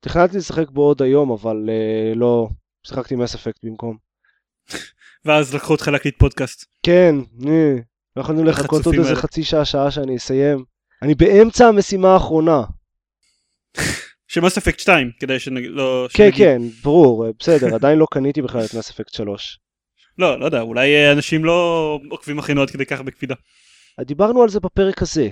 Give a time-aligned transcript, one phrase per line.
[0.00, 2.48] תכננתי לשחק בו עוד היום, אבל uh, לא,
[2.86, 3.96] שיחקתי מס אפקט במקום.
[5.24, 6.64] ואז לקחו אותך להקליט פודקאסט.
[6.82, 7.14] כן,
[7.46, 7.74] אה,
[8.16, 9.16] לא יכולנו לחכות עוד איזה.
[9.16, 10.64] חצי שעה, שעה שאני אסיים.
[11.02, 12.62] אני באמצע המשימה האחרונה.
[14.28, 16.08] שמאס אפקט 2, כדי שנגיד, לא...
[16.12, 16.38] כן, שנגיד.
[16.38, 19.58] כן, ברור, אה, בסדר, עדיין לא קניתי בכלל את מס אפקט 3.
[20.18, 23.34] לא, לא יודע, אולי אה, אנשים לא עוקבים אחרינו עד כדי כך בקפידה.
[24.00, 25.28] דיברנו על זה בפרק הזה.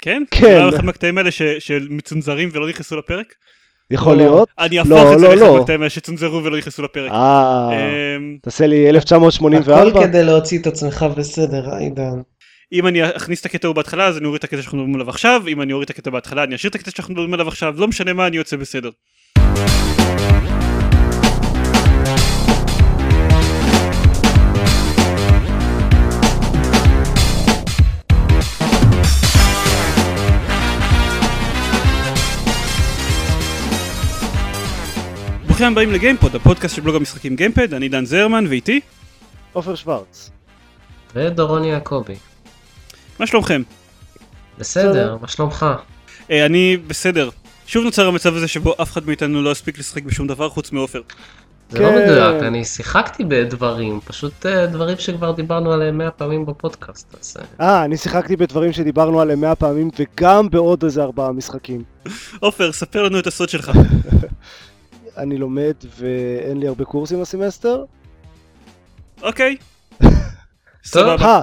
[0.00, 0.22] כן?
[0.30, 0.70] כן.
[0.70, 3.34] זה אחד מהקטעים האלה ש- של מצונזרים ולא נכנסו לפרק?
[3.90, 4.30] יכול לא, לא.
[4.30, 4.48] להיות?
[4.58, 5.56] אני לא, אהפוך את זה לא, לא.
[5.56, 7.12] מהקטעים האלה שצונזרו ולא נכנסו לפרק.
[7.12, 10.06] אה, אמ, תעשה לי הכל 1984?
[10.06, 12.20] כדי להוציא את עצמך בסדר, עידן.
[12.72, 15.08] אם אני אכניס את הקטע ההוא בהתחלה אז אני אוריד את הקטע שאנחנו מדברים עליו
[15.08, 17.74] עכשיו, אם אני אוריד את הקטע בהתחלה אני אשאיר את הקטע שאנחנו מדברים עליו עכשיו,
[17.76, 18.90] לא משנה מה אני יוצא בסדר.
[35.56, 38.80] ברוכים הבאים לגיימפוד, הפודקאסט של בלוג המשחקים גיימפד, אני דן זרמן ואיתי,
[39.52, 40.30] עופר שוורץ.
[41.14, 42.14] ודורון יעקבי.
[43.18, 43.62] מה שלומכם?
[44.58, 45.16] בסדר, בסדר.
[45.20, 45.66] מה שלומך?
[46.30, 47.30] אה, אני בסדר.
[47.66, 51.00] שוב נוצר המצב הזה שבו אף אחד מאיתנו לא הספיק לשחק בשום דבר חוץ מעופר.
[51.70, 52.02] זה לא כן.
[52.02, 57.84] מדויק, אני שיחקתי בדברים, פשוט אה, דברים שכבר דיברנו עליהם 100 פעמים בפודקאסט, אה, אה,
[57.84, 61.82] אני שיחקתי בדברים שדיברנו עליהם 100 פעמים, וגם בעוד איזה ארבעה משחקים.
[62.40, 63.70] עופר, ספר לנו את הסוד שלך.
[65.16, 67.84] אני לומד ואין לי הרבה קורסים הסמסטר.
[69.22, 69.56] אוקיי.
[70.84, 71.26] סבבה.
[71.26, 71.42] הא!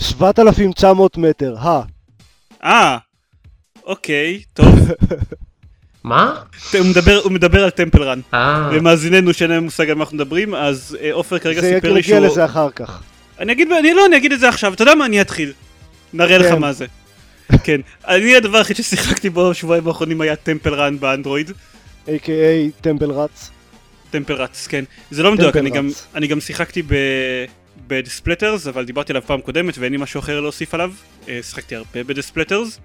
[0.00, 1.82] 7,900 מטר, הא.
[2.64, 2.98] אה,
[3.84, 4.66] אוקיי, טוב.
[6.04, 6.34] מה?
[6.78, 8.20] הוא מדבר, הוא מדבר על טמפל רן.
[8.34, 11.92] אה, למאזיננו שאין להם מושג על מה אנחנו מדברים, אז אה, עופר כרגע זה סיפר
[11.92, 12.26] לי יגיע שהוא...
[12.26, 13.02] לזה אחר כך.
[13.38, 15.52] אני אגיד, אני לא, אני אגיד את זה עכשיו, אתה יודע מה, אני אתחיל.
[16.12, 16.58] נראה לך כן.
[16.58, 16.86] מה זה.
[17.64, 17.80] כן.
[18.06, 21.50] אני הדבר היחיד ששיחקתי בו בשבועיים האחרונים היה טמפל רן באנדרואיד.
[22.06, 22.80] A.K.A.
[22.80, 23.50] טמבל רץ.
[24.10, 24.84] טמפל רץ, כן.
[25.10, 25.88] זה לא מדויק, טמפל אני גם.
[26.14, 26.94] אני גם שיחקתי ב...
[27.86, 30.92] בדיספלטרס, אבל דיברתי עליו פעם קודמת ואין לי משהו אחר להוסיף עליו.
[31.28, 32.80] אה, שיחקתי הרבה בדיספלטרס.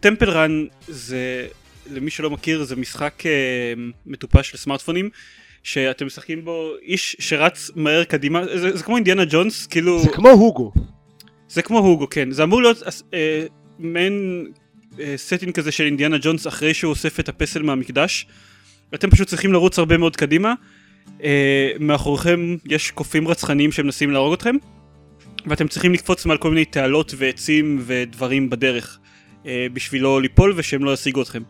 [0.00, 1.46] טמפל רן זה,
[1.90, 3.32] למי שלא מכיר, זה משחק אה,
[4.06, 5.10] מטופש לסמארטפונים,
[5.62, 10.02] שאתם משחקים בו איש שרץ מהר קדימה, זה, זה כמו אינדיאנה ג'ונס, כאילו...
[10.02, 10.72] זה כמו הוגו.
[11.48, 12.30] זה כמו הוגו, כן.
[12.30, 12.82] זה אמור להיות
[13.14, 13.46] אה,
[13.78, 14.61] מעין אה,
[15.16, 18.26] setting כזה של אינדיאנה ג'ונס אחרי שהוא אוסף את הפסל מהמקדש.
[18.94, 20.54] אתם פשוט צריכים לרוץ הרבה מאוד קדימה.
[21.22, 24.56] אה, מאחוריכם יש קופים רצחניים שמנסים להרוג אתכם.
[25.46, 28.98] ואתם צריכים לקפוץ מעל כל מיני תעלות ועצים ודברים בדרך.
[29.46, 31.42] אה, בשביל לא ליפול ושהם לא ישיגו אתכם.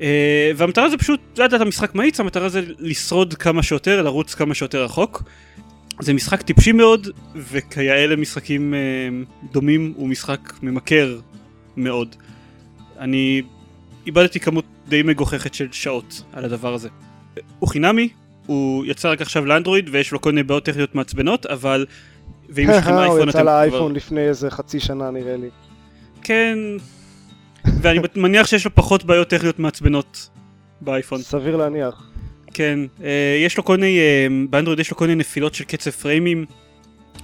[0.00, 4.54] אה, והמטרה זה פשוט, לא יודעת המשחק מאיץ, המטרה זה לשרוד כמה שיותר, לרוץ כמה
[4.54, 5.22] שיותר רחוק.
[6.00, 8.78] זה משחק טיפשי מאוד, וכיאה למשחקים אה,
[9.52, 11.18] דומים, הוא משחק ממכר
[11.76, 12.16] מאוד.
[13.04, 13.42] אני
[14.06, 16.88] איבדתי כמות די מגוחכת של שעות על הדבר הזה.
[17.58, 18.08] הוא חינמי,
[18.46, 21.86] הוא יצא רק עכשיו לאנדרואיד ויש לו כל מיני בעיות טכניות מעצבנות, אבל...
[22.48, 25.48] ואם יש לכם הוא אייפון יצא אתם לאייפון לפני איזה חצי שנה נראה לי.
[26.22, 26.58] כן,
[27.64, 30.28] ואני מניח שיש לו פחות בעיות טכניות מעצבנות
[30.80, 31.22] באייפון.
[31.22, 32.10] סביר להניח.
[32.54, 35.90] כן, אה, יש לו כל מיני, אה, באנדרואיד יש לו כל מיני נפילות של קצב
[35.90, 36.44] פריימים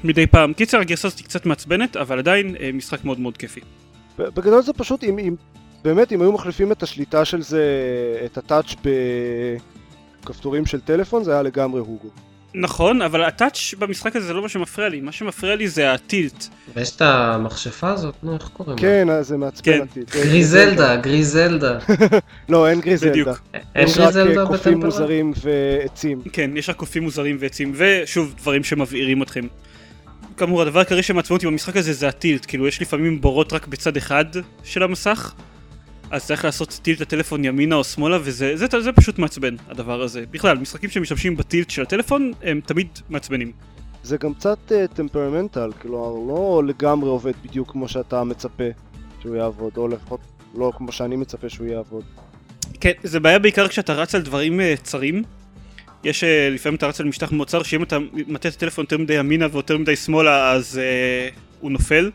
[0.05, 0.53] מדי פעם.
[0.53, 3.61] קיצר, הגרסה הזאת קצת מעצבנת, אבל עדיין אה, משחק מאוד מאוד כיפי.
[4.19, 5.35] בגדול זה פשוט, אם, אם
[5.85, 7.65] באמת, אם היו מחליפים את השליטה של זה,
[8.25, 8.75] את הטאץ'
[10.23, 12.09] בכפתורים של טלפון, זה היה לגמרי הוגו.
[12.55, 16.47] נכון, אבל הטאץ' במשחק הזה זה לא מה שמפריע לי, מה שמפריע לי זה הטילט.
[16.75, 18.83] ויש את המכשפה הזאת, נו, איך קוראים לה?
[18.83, 19.85] כן, זה מעצבן כן.
[19.95, 21.79] זה- גריזלדה, גריזלדה.
[22.49, 23.11] לא, אין גריזלדה.
[23.13, 23.29] בדיוק.
[23.75, 24.81] אין יש רק אה, גריזלדה קופים?
[24.81, 26.21] מוזרים ועצים.
[26.33, 29.45] כן, יש רק קופים מוזרים ועצים, ושוב, דברים שמבעירים אתכם.
[30.37, 33.97] כאמור, הדבר העיקרי שמעצבן אותי במשחק הזה זה הטילט, כאילו יש לפעמים בורות רק בצד
[33.97, 34.25] אחד
[34.65, 35.33] של המסך,
[36.11, 40.03] אז צריך לעשות טילט לטלפון ימינה או שמאלה, וזה זה, זה, זה פשוט מעצבן, הדבר
[40.03, 40.25] הזה.
[40.31, 43.53] בכלל, משחקים שמשתמשים בטילט של הטלפון, הם תמיד מעצבנים.
[44.03, 48.65] זה גם קצת טמפרמנטל, כלומר, לא לגמרי עובד בדיוק כמו שאתה מצפה
[49.23, 50.21] שהוא יעבוד, או לפחות
[50.55, 52.05] לא כמו שאני מצפה שהוא יעבוד.
[52.81, 55.23] כן, זה בעיה בעיקר כשאתה רץ על דברים אה, צרים.
[56.05, 58.99] יש אה, לפעמים אתה רץ על משטח מאוד צר, שאם אתה מטה את הטלפון יותר
[58.99, 61.29] מדי ימינה ויותר מדי שמאלה, אז אה,
[61.61, 62.11] הוא נופל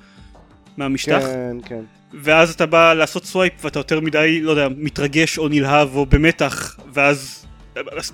[0.77, 1.19] מהמשטח.
[1.21, 1.81] כן, כן.
[2.21, 6.79] ואז אתה בא לעשות swipe ואתה יותר מדי, לא יודע, מתרגש או נלהב או במתח,
[6.93, 7.45] ואז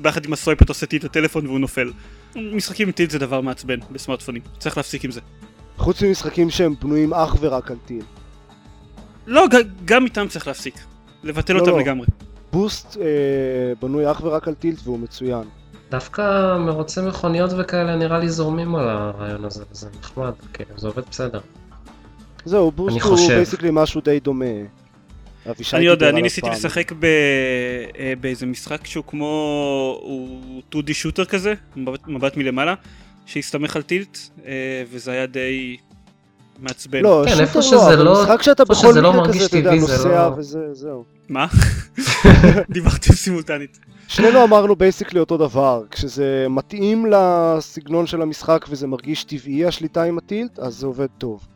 [0.01, 1.92] ביחד עם ה swipe אתה עושה tilt את הטלפון והוא נופל.
[2.36, 5.21] משחקים עם tilt זה דבר מעצבן בסמארטפונים, צריך להפסיק עם זה.
[5.77, 8.04] חוץ ממשחקים שהם בנויים אך ורק על tilt.
[9.27, 9.45] לא,
[9.86, 10.75] גם איתם צריך להפסיק.
[11.24, 11.80] לבטל לא, אותם לא.
[11.80, 12.07] לגמרי.
[12.51, 13.06] בוסט אה,
[13.81, 15.44] בנוי אך ורק על tilt והוא מצוין.
[15.92, 21.04] דווקא מרוצי מכוניות וכאלה נראה לי זורמים על הרעיון הזה, וזה נחמד, כאילו, זה עובד
[21.09, 21.39] בסדר.
[22.46, 23.34] זהו, בוסט הוא חושב.
[23.36, 24.46] basically משהו די דומה.
[25.74, 26.52] אני יודע, אני ניסיתי פעם.
[26.56, 27.06] לשחק ב...
[28.00, 29.26] אה, באיזה משחק שהוא כמו...
[30.02, 32.74] הוא 2D shooter כזה, מבט, מבט מלמעלה,
[33.26, 34.52] שהסתמך על tilt, אה,
[34.92, 35.78] וזה היה די
[36.60, 37.02] מעצבן.
[37.02, 39.58] לא, כן, איפה shooter שזה לא, לא- משחק שאתה בכל לא מקרה מרגיש כזה, אתה
[39.58, 41.04] יודע, נוסע לא- וזה, זהו.
[41.30, 41.48] מה?
[42.70, 43.80] דיברתי סימולטנית.
[44.08, 50.18] שנינו אמרנו basically אותו דבר, כשזה מתאים לסגנון של המשחק וזה מרגיש טבעי השליטה עם
[50.18, 51.48] ה tilt, אז זה עובד טוב.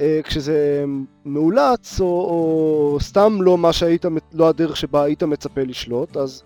[0.00, 0.84] אה, כשזה
[1.24, 6.42] מאולץ, או, או סתם לא מה שהיית, לא הדרך שבה היית מצפה לשלוט, אז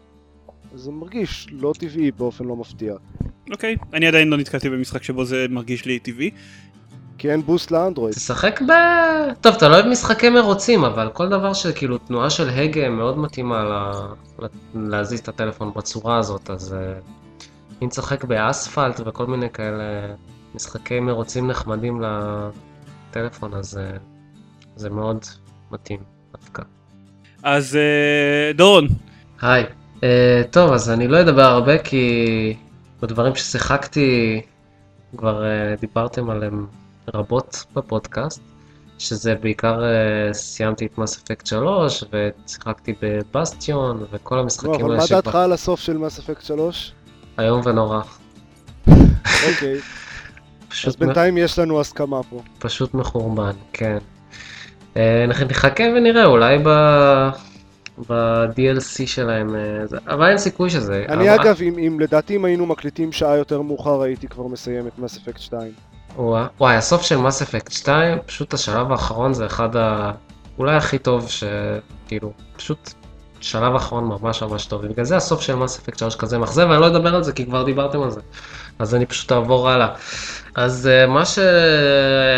[0.74, 2.94] אז זה מרגיש לא טבעי באופן לא מפתיע.
[3.50, 6.30] אוקיי, אני עדיין לא נתקלתי במשחק שבו זה מרגיש לי טבעי.
[7.18, 8.14] כי אין בוסט לאנדרואיד.
[8.14, 8.72] תשחק ב...
[9.40, 13.64] טוב, אתה לא אוהב משחקי מרוצים, אבל כל דבר שכאילו תנועה של הגה מאוד מתאימה
[13.64, 13.72] ל...
[14.44, 14.46] ל...
[14.74, 16.98] להזיז את הטלפון בצורה הזאת, אז אה,
[17.82, 19.84] אם תשחק באספלט וכל מיני כאלה
[20.54, 22.00] משחקי מרוצים נחמדים
[23.16, 23.96] לטלפון, אז אה,
[24.76, 25.24] זה מאוד
[25.70, 26.00] מתאים
[26.32, 26.62] דווקא.
[27.42, 28.86] אז אה, דורון,
[29.40, 29.64] היי.
[29.96, 29.98] Uh,
[30.50, 32.56] טוב, אז אני לא אדבר הרבה כי
[33.02, 34.40] בדברים ששיחקתי
[35.16, 36.66] כבר uh, דיברתם עליהם
[37.14, 38.40] רבות בפודקאסט,
[38.98, 45.06] שזה בעיקר uh, סיימתי את מס אפקט 3 ושיחקתי בבסטיון וכל המשחקים אבל האלה מה
[45.06, 46.92] שכבר דעתך על הסוף של מס אפקט 3?
[47.38, 48.00] איום ונורא.
[48.88, 49.80] אוקיי,
[50.76, 52.40] פשוט, אז בינתיים יש לנו הסכמה פה.
[52.58, 53.98] פשוט מחורבן, כן.
[54.94, 54.98] Uh,
[55.48, 56.68] נחכה ונראה, אולי ב...
[58.08, 61.04] ב-DLC שלהם, אה, אבל אין סיכוי שזה.
[61.08, 64.86] אני אבל- אגב, אם, אם לדעתי אם היינו מקליטים שעה יותר מאוחר הייתי כבר מסיים
[64.86, 65.72] את מס אפקט 2.
[66.16, 70.12] וואי, וואי, הסוף של מס אפקט 2, פשוט השלב האחרון זה אחד ה...
[70.58, 71.44] אולי הכי טוב ש...
[72.08, 72.92] כאילו, פשוט
[73.40, 76.80] שלב האחרון ממש ממש טוב, ובגלל זה הסוף של מס אפקט 3 כזה מאכזב, ואני
[76.80, 78.20] לא אדבר על זה כי כבר דיברתם על זה.
[78.78, 79.88] אז אני פשוט אעבור הלאה.
[80.54, 81.38] אז אה, מה ש...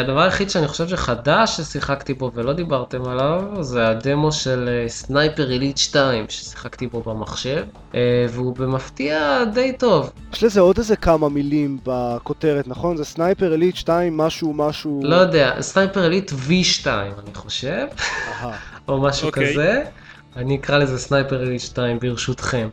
[0.00, 5.78] הדבר היחיד שאני חושב שחדש ששיחקתי בו ולא דיברתם עליו, זה הדמו של Sniper Elite
[5.78, 7.64] 2, ששיחקתי בו במחשב,
[7.94, 10.10] אה, והוא במפתיע די טוב.
[10.32, 12.96] יש לזה עוד איזה כמה מילים בכותרת, נכון?
[12.96, 15.00] זה Sniper Elite 2 משהו משהו...
[15.04, 17.86] לא יודע, Sniper Elite V2 אני חושב.
[18.88, 19.52] או משהו אוקיי.
[19.52, 19.82] כזה.
[20.36, 22.68] אני אקרא לזה Sniper Elite 2 ברשותכם.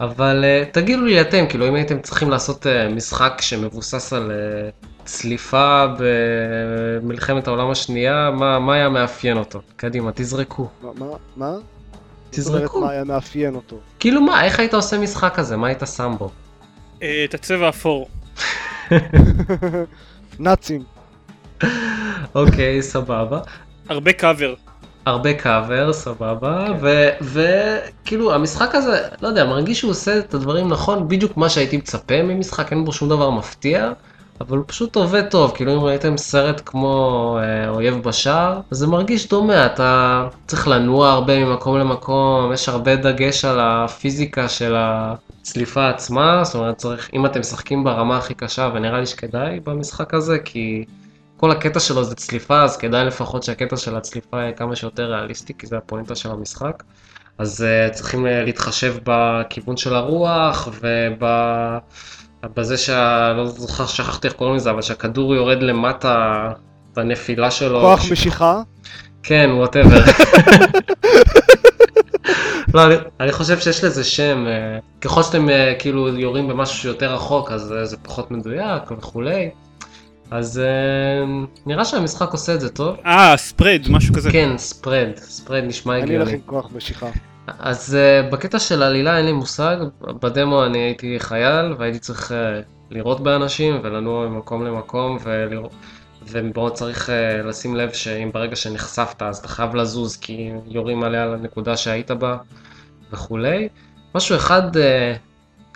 [0.00, 4.86] אבל uh, תגידו לי אתם, כאילו אם הייתם צריכים לעשות uh, משחק שמבוסס על uh,
[5.04, 9.60] צליפה במלחמת העולם השנייה, מה, מה היה מאפיין אותו?
[9.76, 10.68] קדימה, תזרקו.
[10.82, 10.90] מה?
[10.98, 11.06] מה?
[11.36, 11.52] מה?
[12.30, 12.80] זאת אומרת, תזרקו.
[12.80, 13.76] מה היה מאפיין אותו?
[13.98, 15.56] כאילו מה, איך היית עושה משחק כזה?
[15.56, 16.30] מה היית שם בו?
[16.98, 18.08] את הצבע האפור.
[20.38, 20.82] נאצים.
[22.34, 23.40] אוקיי, סבבה.
[23.88, 24.54] הרבה קאבר.
[25.06, 26.66] הרבה קאבר, סבבה,
[27.22, 32.22] וכאילו המשחק הזה, לא יודע, מרגיש שהוא עושה את הדברים נכון, בדיוק מה שהייתי מצפה
[32.22, 33.92] ממשחק, אין בו שום דבר מפתיע,
[34.40, 39.28] אבל הוא פשוט עובד טוב, כאילו אם ראיתם סרט כמו אה, אויב בשער, זה מרגיש
[39.28, 46.44] דומה, אתה צריך לנוע הרבה ממקום למקום, יש הרבה דגש על הפיזיקה של הצליפה עצמה,
[46.44, 50.84] זאת אומרת צריך, אם אתם משחקים ברמה הכי קשה, ונראה לי שכדאי במשחק הזה, כי
[51.38, 55.52] כל הקטע שלו זה צליפה, אז כדאי לפחות שהקטע של הצליפה יהיה כמה שיותר ריאליסטי,
[55.58, 56.82] כי זה הפואנטה של המשחק.
[57.38, 60.68] אז uh, צריכים uh, להתחשב בכיוון של הרוח,
[62.42, 63.32] ובזה שה...
[63.32, 66.48] לא זוכר, שכחתי איך קוראים לזה, אבל שהכדור יורד למטה
[66.96, 67.80] בנפילה שלו.
[67.80, 68.62] כוח ש- משיכה?
[69.22, 70.00] כן, וואטאבר.
[72.74, 77.14] לא, אני, אני חושב שיש לזה שם, אה, ככל שאתם אה, כאילו יורים במשהו שיותר
[77.14, 79.50] רחוק, אז אה, זה פחות מדויק וכולי.
[80.30, 81.24] אז אה,
[81.66, 82.96] נראה שהמשחק עושה את זה טוב.
[83.06, 84.32] אה, ספרד, משהו כזה.
[84.32, 86.32] כן, ספרד, ספרד נשמע אני אלך הגיוני.
[86.32, 87.06] עם כוח משיכה.
[87.58, 92.34] אז uh, בקטע של עלילה אין לי מושג, בדמו אני הייתי חייל והייתי צריך uh,
[92.90, 95.72] לירות באנשים ולנוע ממקום למקום ולראות,
[96.28, 101.26] ומאוד צריך uh, לשים לב שאם ברגע שנחשפת אז אתה חייב לזוז כי יורים עליה
[101.26, 102.36] לנקודה שהיית בה
[103.12, 103.68] וכולי.
[104.14, 104.80] משהו אחד uh,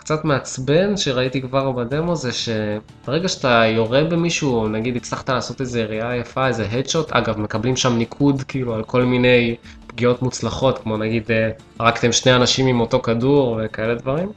[0.03, 6.15] קצת מעצבן שראיתי כבר בדמו זה שברגע שאתה יורה במישהו, נגיד הצלחת לעשות איזה ירייה
[6.15, 9.55] יפה, איזה הדשוט, אגב מקבלים שם ניקוד כאילו על כל מיני
[9.87, 14.31] פגיעות מוצלחות, כמו נגיד אה, הרגתם שני אנשים עם אותו כדור וכאלה דברים,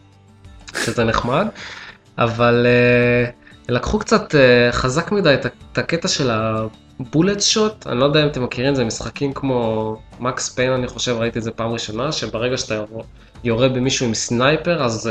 [0.84, 1.46] שזה נחמד,
[2.18, 3.30] אבל אה,
[3.68, 8.28] לקחו קצת אה, חזק מדי את, ה- הקטע של הבולט שוט, אני לא יודע אם
[8.28, 12.56] אתם מכירים, זה משחקים כמו מקס פיין אני חושב, ראיתי את זה פעם ראשונה, שברגע
[12.56, 12.84] שאתה
[13.44, 15.10] יורה במישהו עם סנייפר, אז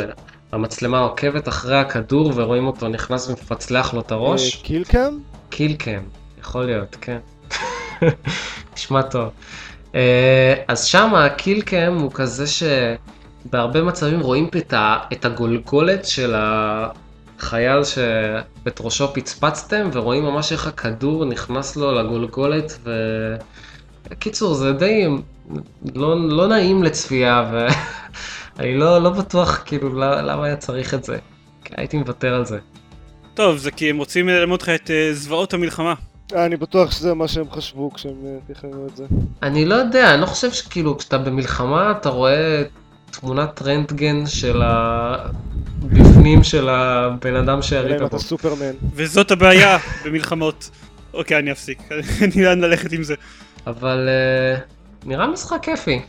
[0.52, 4.56] המצלמה עוקבת אחרי הכדור ורואים אותו נכנס ומפצלח לו את הראש.
[4.56, 5.20] אה, קילקאם?
[5.50, 6.04] קילקם,
[6.40, 7.18] יכול להיות, כן.
[8.76, 9.30] נשמע טוב.
[9.96, 14.50] אה, אז שם הקילקם הוא כזה שבהרבה מצבים רואים
[15.12, 22.92] את, הגולגולת של החייל שאת ראשו פצפצתם, ורואים ממש איך הכדור נכנס לו לגולגולת ו...
[24.20, 25.08] קיצור, זה די
[25.96, 27.52] לא, לא נעים לצפייה,
[28.58, 31.18] ואני לא, לא בטוח כאילו למה היה צריך את זה.
[31.72, 32.60] הייתי מוותר על זה.
[33.34, 35.94] טוב, זה כי הם רוצים ללמוד לך את uh, זוועות המלחמה.
[36.34, 39.06] אני בטוח שזה מה שהם חשבו כשהם uh, תכננו את זה.
[39.44, 42.64] אני לא יודע, אני לא חושב שכאילו כשאתה במלחמה אתה רואה
[43.12, 48.08] תמונת רנטגן של הבפנים של הבן אדם שירית בו.
[48.08, 48.72] אתה סופרמן.
[48.94, 50.70] וזאת הבעיה במלחמות.
[51.14, 51.80] אוקיי, אני אפסיק,
[52.24, 53.16] אני לאן ללכת עם זה.
[53.68, 56.02] אבל uh, נראה משחק כיפי.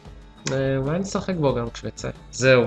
[0.47, 2.11] Uh, אולי נשחק בו גם כשהוא יצא.
[2.33, 2.65] זהו,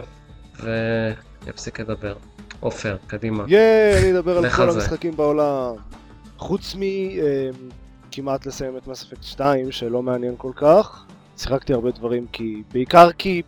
[0.59, 2.15] ואני אפסיק לדבר.
[2.59, 3.43] עופר, קדימה.
[3.47, 5.75] ייי, אני אדבר על כל המשחקים בעולם.
[6.37, 11.05] חוץ מכמעט אמ, לסיים את מס אפקט 2, שלא מעניין כל כך.
[11.37, 12.63] שיחקתי הרבה דברים כי...
[12.73, 13.41] בעיקר כי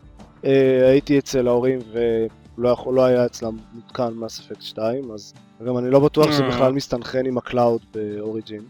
[0.46, 5.34] אה, הייתי אצל ההורים ולא יכול, לא היה אצלם מותקן מס אפקט 2, אז
[5.68, 8.62] גם אני לא בטוח שזה בכלל מסתנכרן עם ה cloud ב Origin.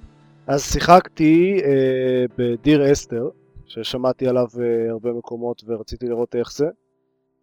[0.47, 3.29] אז שיחקתי אה, ב Dear Esther,
[3.71, 6.65] ששמעתי עליו אה, הרבה מקומות ורציתי לראות איך זה.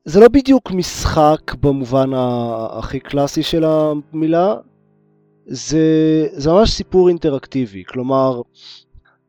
[0.05, 2.11] זה לא בדיוק משחק במובן
[2.71, 4.57] הכי קלאסי של המילה,
[5.47, 5.79] זה,
[6.33, 8.43] זה ממש סיפור אינטראקטיבי, כלומר,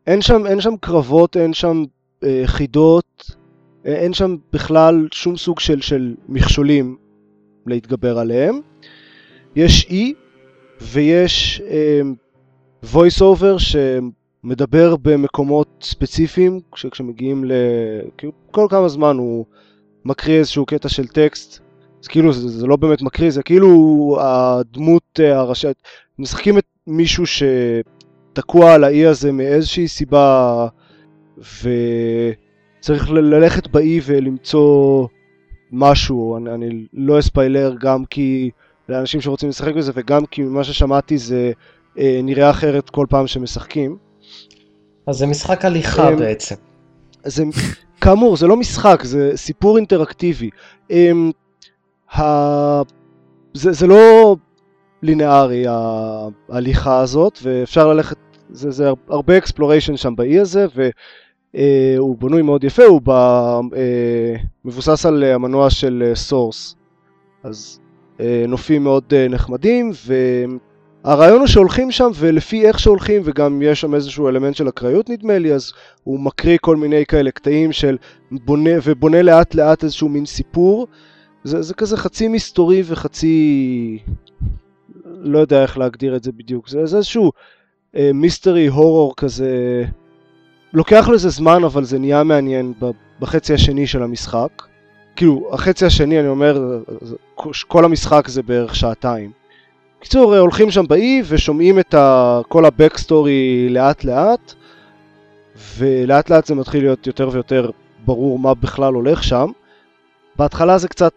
[0.07, 1.83] אין שם, אין שם קרבות, אין שם
[2.23, 3.31] אה, חידות,
[3.85, 6.97] אה, אין שם בכלל שום סוג של, של מכשולים
[7.65, 8.59] להתגבר עליהם.
[9.55, 10.13] יש אי
[10.81, 12.01] ויש אה,
[12.93, 13.59] voice over
[14.41, 17.51] שמדבר במקומות ספציפיים, כשמגיעים ל...
[18.17, 19.45] כאילו, כל כמה זמן הוא
[20.05, 21.59] מקריא איזשהו קטע של טקסט,
[22.01, 25.77] אז כאילו זה, זה לא באמת מקריא, זה כאילו הדמות אה, הראשית,
[26.19, 30.67] משחקים את מישהו שתקוע על האי הזה מאיזושהי סיבה
[31.37, 35.07] וצריך ללכת באי ולמצוא
[35.71, 38.49] משהו, אני, אני לא אספיילר גם כי
[38.89, 41.51] לאנשים שרוצים לשחק בזה וגם כי ממה ששמעתי זה
[41.97, 44.08] אה, נראה אחרת כל פעם שמשחקים.
[45.07, 46.55] אז זה משחק הליכה אה, בעצם.
[47.23, 47.43] זה,
[48.01, 50.49] כאמור, זה לא משחק, זה סיפור אינטראקטיבי.
[50.89, 51.31] הם,
[52.17, 52.21] ה...
[53.53, 54.35] זה, זה לא
[55.01, 55.65] לינארי
[56.49, 58.17] ההליכה הזאת, ואפשר ללכת,
[58.49, 64.35] זה, זה הרבה exploration שם באי הזה, והוא אה, בנוי מאוד יפה, הוא בא, אה,
[64.65, 66.75] מבוסס על המנוע של Source.
[67.45, 67.79] אה, אז
[68.19, 70.13] אה, נופים מאוד אה, נחמדים, ו...
[71.03, 75.37] הרעיון הוא שהולכים שם ולפי איך שהולכים וגם יש שם איזשהו אלמנט של אקראיות נדמה
[75.37, 75.71] לי אז
[76.03, 77.97] הוא מקריא כל מיני כאלה קטעים של
[78.31, 80.87] בונה ובונה לאט לאט איזשהו מין סיפור.
[81.43, 83.99] זה, זה כזה חצי מסתורי וחצי
[85.05, 86.69] לא יודע איך להגדיר את זה בדיוק.
[86.69, 87.31] זה, זה איזשהו
[87.95, 89.83] אה, mystery horror כזה.
[90.73, 92.73] לוקח לזה זמן אבל זה נהיה מעניין
[93.19, 94.63] בחצי השני של המשחק.
[95.15, 96.81] כאילו החצי השני אני אומר
[97.67, 99.38] כל המשחק זה בערך שעתיים
[99.99, 102.39] בקיצור, הולכים שם באי ושומעים את ה...
[102.47, 104.53] כל הבקסטורי לאט לאט,
[105.77, 107.69] ולאט לאט זה מתחיל להיות יותר ויותר
[108.05, 109.51] ברור מה בכלל הולך שם.
[110.35, 111.13] בהתחלה זה קצת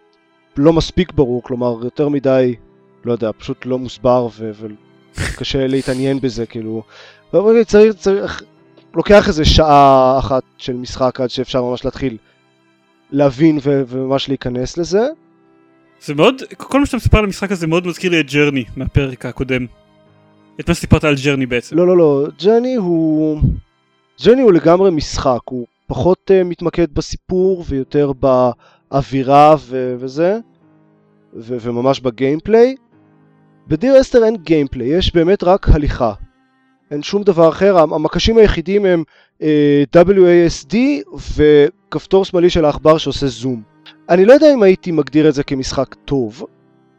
[0.56, 2.54] לא מספיק ברור, כלומר יותר מדי,
[3.04, 4.50] לא יודע, פשוט לא מוסבר ו...
[5.14, 6.82] וקשה להתעניין בזה, כאילו.
[7.66, 8.42] צריך, צריך,
[8.94, 12.16] לוקח איזה שעה אחת של משחק עד שאפשר ממש להתחיל
[13.10, 13.82] להבין ו...
[13.86, 15.08] וממש להיכנס לזה.
[16.04, 19.26] זה מאוד, כל מה שאתה מספר על המשחק הזה מאוד מזכיר לי את Journey מהפרק
[19.26, 19.66] הקודם.
[20.60, 21.76] את מה שסיפרת על Journey בעצם.
[21.76, 23.40] לא, לא, לא, Journey הוא...
[24.24, 30.38] Journey הוא לגמרי משחק, הוא פחות אה, מתמקד בסיפור ויותר באווירה ו- וזה,
[31.36, 32.74] ו- וממש בגיימפליי.
[33.68, 36.12] בדיר אסתר אין גיימפליי, יש באמת רק הליכה.
[36.90, 39.02] אין שום דבר אחר, המקשים היחידים הם
[39.40, 39.44] uh,
[39.96, 40.76] אה, WASD
[41.36, 43.71] וכפתור שמאלי של העכבר שעושה זום.
[44.12, 46.46] אני לא יודע אם הייתי מגדיר את זה כמשחק טוב,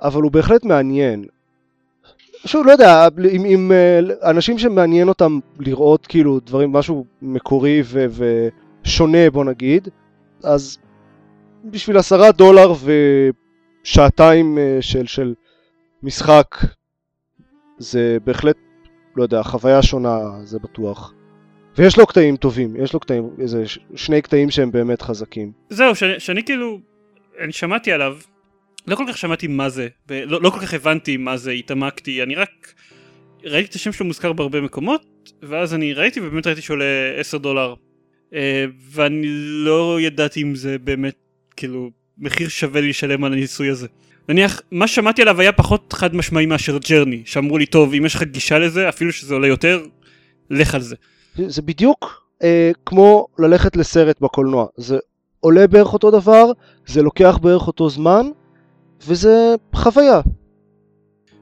[0.01, 1.25] אבל הוא בהחלט מעניין.
[2.45, 8.05] שוב, לא יודע, עם, עם אה, אנשים שמעניין אותם לראות כאילו דברים, משהו מקורי ו,
[8.85, 9.87] ושונה בוא נגיד,
[10.43, 10.77] אז
[11.65, 12.73] בשביל עשרה דולר
[13.83, 15.33] ושעתיים אה, של, של
[16.03, 16.55] משחק,
[17.77, 18.57] זה בהחלט,
[19.15, 21.13] לא יודע, חוויה שונה, זה בטוח.
[21.77, 23.63] ויש לו קטעים טובים, יש לו קטעים, איזה
[23.95, 25.51] שני קטעים שהם באמת חזקים.
[25.69, 26.79] זהו, שאני כאילו
[27.39, 28.17] אני שמעתי עליו,
[28.87, 32.35] לא כל כך שמעתי מה זה, ולא לא כל כך הבנתי מה זה, התעמקתי, אני
[32.35, 32.73] רק
[33.43, 36.85] ראיתי את השם שלו מוזכר בהרבה מקומות, ואז אני ראיתי ובאמת ראיתי שעולה
[37.17, 37.73] 10 דולר,
[38.33, 39.27] אה, ואני
[39.65, 41.15] לא ידעתי אם זה באמת,
[41.55, 43.87] כאילו, מחיר שווה לי לשלם על הניסוי הזה.
[44.29, 48.15] נניח, מה ששמעתי עליו היה פחות חד משמעי מאשר ג'רני, שאמרו לי, טוב, אם יש
[48.15, 49.85] לך גישה לזה, אפילו שזה עולה יותר,
[50.49, 50.95] לך על זה.
[51.35, 54.97] זה בדיוק אה, כמו ללכת לסרט בקולנוע, זה
[55.43, 56.51] עולה בערך אותו דבר,
[56.85, 58.29] זה לוקח בערך אותו זמן,
[59.07, 60.21] וזה חוויה.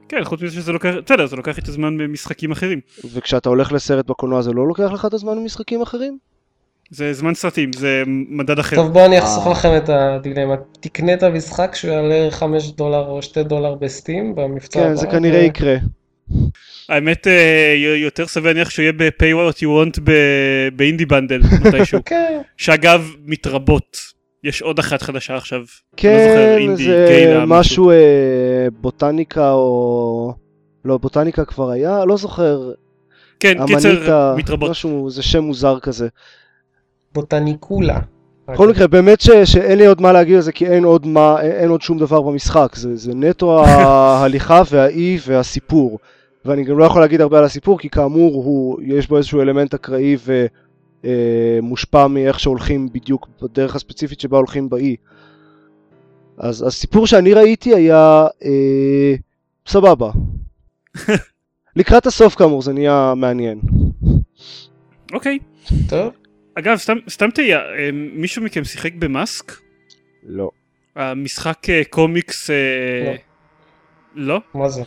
[0.08, 2.80] כן, חוץ מזה שזה לוקח, בסדר, זה לוקח את הזמן במשחקים אחרים.
[3.12, 6.18] וכשאתה הולך לסרט בקולנוע זה לא לוקח לך את הזמן במשחקים אחרים?
[6.90, 8.76] זה זמן סרטים, זה מדד אחר.
[8.76, 9.52] טוב בואו אני אחסוך אה.
[9.52, 10.54] לכם את הדילמה.
[10.80, 14.88] תקנה את המשחק שהוא יעלה 5 דולר או 2 דולר בסטים במבצע הבא.
[14.88, 15.76] כן, זה כנראה יקרה.
[16.88, 20.00] האמת אה, יותר סביר להניח שהוא יהיה ב-pay what you want
[20.76, 22.00] באינדי בנדל מתישהו.
[22.06, 23.96] כן, שאגב מתרבות.
[24.44, 25.58] יש עוד אחת חדשה עכשיו.
[25.58, 30.34] לא זוכר, כן, אינדי, זה משהו אה, בוטניקה או...
[30.84, 32.04] לא, בוטניקה כבר היה?
[32.04, 32.72] לא זוכר.
[33.40, 34.70] כן, קיצר מתרבות.
[34.70, 36.08] משהו, זה שם מוזר כזה.
[37.14, 37.98] בוטניקולה.
[38.48, 41.40] בכל מקרה, באמת ש, שאין לי עוד מה להגיד על זה, כי אין עוד, מה,
[41.40, 42.72] אין עוד שום דבר במשחק.
[42.74, 45.98] זה, זה נטו ההליכה והאי והסיפור.
[46.44, 49.74] ואני גם לא יכול להגיד הרבה על הסיפור, כי כאמור, הוא, יש בו איזשהו אלמנט
[49.74, 50.16] אקראי
[51.04, 54.96] ומושפע מאיך שהולכים בדיוק בדרך הספציפית שבה הולכים באי.
[56.38, 59.14] אז הסיפור שאני ראיתי היה אה,
[59.66, 60.10] סבבה.
[61.76, 63.60] לקראת הסוף כאמור זה נהיה מעניין.
[65.12, 65.38] אוקיי.
[65.88, 66.12] טוב,
[66.54, 69.52] אגב, סתם, סתם תהייה, אה, מישהו מכם שיחק במאסק?
[70.26, 70.50] לא.
[70.96, 72.50] המשחק אה, קומיקס...
[72.50, 73.14] אה,
[74.14, 74.40] לא?
[74.54, 74.82] מה זה?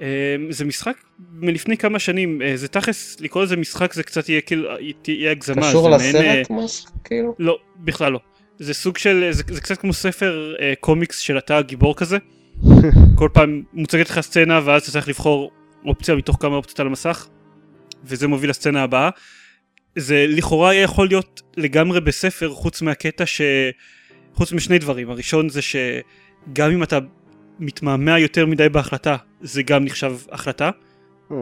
[0.00, 0.06] אה,
[0.50, 0.96] זה משחק
[1.32, 4.68] מלפני כמה שנים, אה, זה תכלס, לקרוא לזה משחק זה קצת יהיה כאילו,
[5.02, 5.68] תהיה הגזמה.
[5.68, 7.34] קשור מעין, אה, לסרט מאסק כאילו?
[7.38, 8.20] לא, בכלל לא.
[8.58, 12.18] זה סוג של, זה, זה קצת כמו ספר אה, קומיקס של אתה הגיבור כזה.
[13.18, 15.50] כל פעם מוצגת לך סצנה ואז אתה צריך לבחור
[15.86, 17.28] אופציה מתוך כמה אופציות על המסך.
[18.04, 19.10] וזה מוביל לסצנה הבאה.
[19.96, 23.40] זה לכאורה היה יכול להיות לגמרי בספר חוץ מהקטע ש...
[24.34, 25.10] חוץ משני דברים.
[25.10, 26.98] הראשון זה שגם אם אתה
[27.58, 30.70] מתמהמה יותר מדי בהחלטה זה גם נחשב החלטה.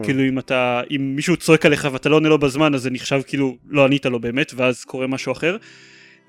[0.03, 3.21] כאילו אם אתה, אם מישהו צועק עליך ואתה לא עונה לו בזמן אז זה נחשב
[3.27, 5.57] כאילו לא ענית לו באמת ואז קורה משהו אחר.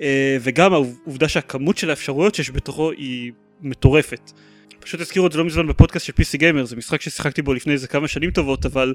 [0.00, 4.32] אה, וגם העובדה שהכמות של האפשרויות שיש בתוכו היא מטורפת.
[4.80, 7.72] פשוט הזכירו את זה לא מזמן בפודקאסט של PC גיימר זה משחק ששיחקתי בו לפני
[7.72, 8.94] איזה כמה שנים טובות אבל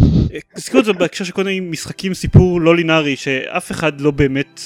[0.00, 0.04] אה,
[0.56, 4.60] הזכירו את זה בהקשר של כל מיני משחקים סיפור לא לינארי שאף אחד לא באמת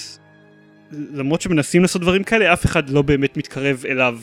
[0.92, 4.18] למרות שמנסים לעשות דברים כאלה אף אחד לא באמת מתקרב אליו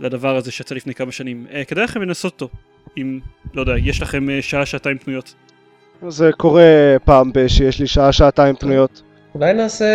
[0.00, 2.54] לדבר הזה שיצא לפני כמה שנים אה, כדאי לכם לנסות אותו
[2.98, 3.20] אם
[3.54, 5.34] לא יודע יש לכם אה, שעה שעתיים פנויות
[6.08, 9.02] זה קורה פעם שיש לי שעה שעתיים פנויות.
[9.34, 9.86] אולי נעשה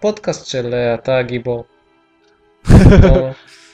[0.00, 1.64] פודקאסט של אה, אתה הגיבור.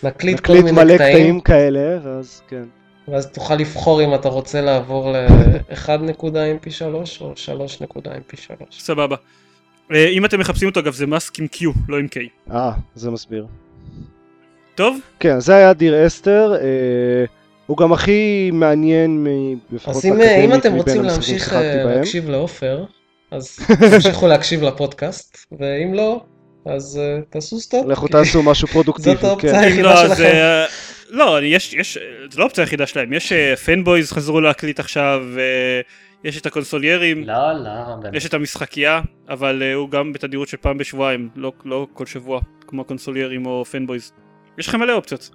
[0.02, 2.62] נקליט כל נקליט מיני מלא קטעים, קטעים כאלה, ואז כן.
[3.08, 6.82] ואז תוכל לבחור אם אתה רוצה לעבור ל-1.mp3
[7.20, 8.64] או 3.mp3.
[8.70, 9.16] סבבה.
[9.92, 12.50] אה, אם אתם מחפשים אותו אגב זה מאסק עם Q לא עם K.
[12.52, 13.46] אה, זה מסביר.
[14.74, 14.98] טוב?
[15.20, 16.54] כן, זה היה דיר אסתר.
[16.60, 17.24] אה,
[17.66, 21.84] הוא גם הכי מעניין, מ- לפחות אז אם, אה, אם אקדמית, אתם רוצים להמשיך אה.
[21.84, 22.84] להקשיב לעופר,
[23.30, 23.58] אז
[23.90, 26.20] תמשיכו להקשיב לפודקאסט, ואם לא,
[26.66, 27.86] אז אה, תעשו stop.
[27.86, 29.58] לכו כי תעשו משהו פרודוקטיבי, זאת האופציה כן.
[29.58, 30.22] היחידה לא, שלכם.
[30.24, 30.64] אה,
[31.10, 31.98] לא, יש, יש,
[32.30, 33.32] זה לא האופציה היחידה שלהם, יש
[33.64, 35.22] Fanboys חזרו להקליט עכשיו,
[36.24, 38.14] יש את הקונסוליירים, לא, לא, באמת.
[38.14, 42.82] יש את המשחקייה, אבל הוא גם בתדירות של פעם בשבועיים, לא, לא כל שבוע, כמו
[42.82, 44.12] הקונסוליירים או Fanboys.
[44.58, 45.30] יש לכם מלא אופציות.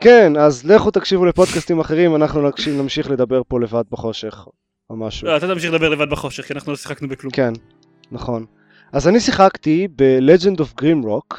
[0.00, 4.46] כן, אז לכו תקשיבו לפודקאסטים אחרים, אנחנו נקשיב- נמשיך לדבר פה לבד בחושך,
[4.90, 5.26] או משהו.
[5.26, 7.32] לא, אתה תמשיך לדבר לבד בחושך, כי אנחנו לא שיחקנו בכלום.
[7.32, 7.52] כן,
[8.12, 8.44] נכון.
[8.92, 11.36] אז אני שיחקתי ב-Legend of Grimrock,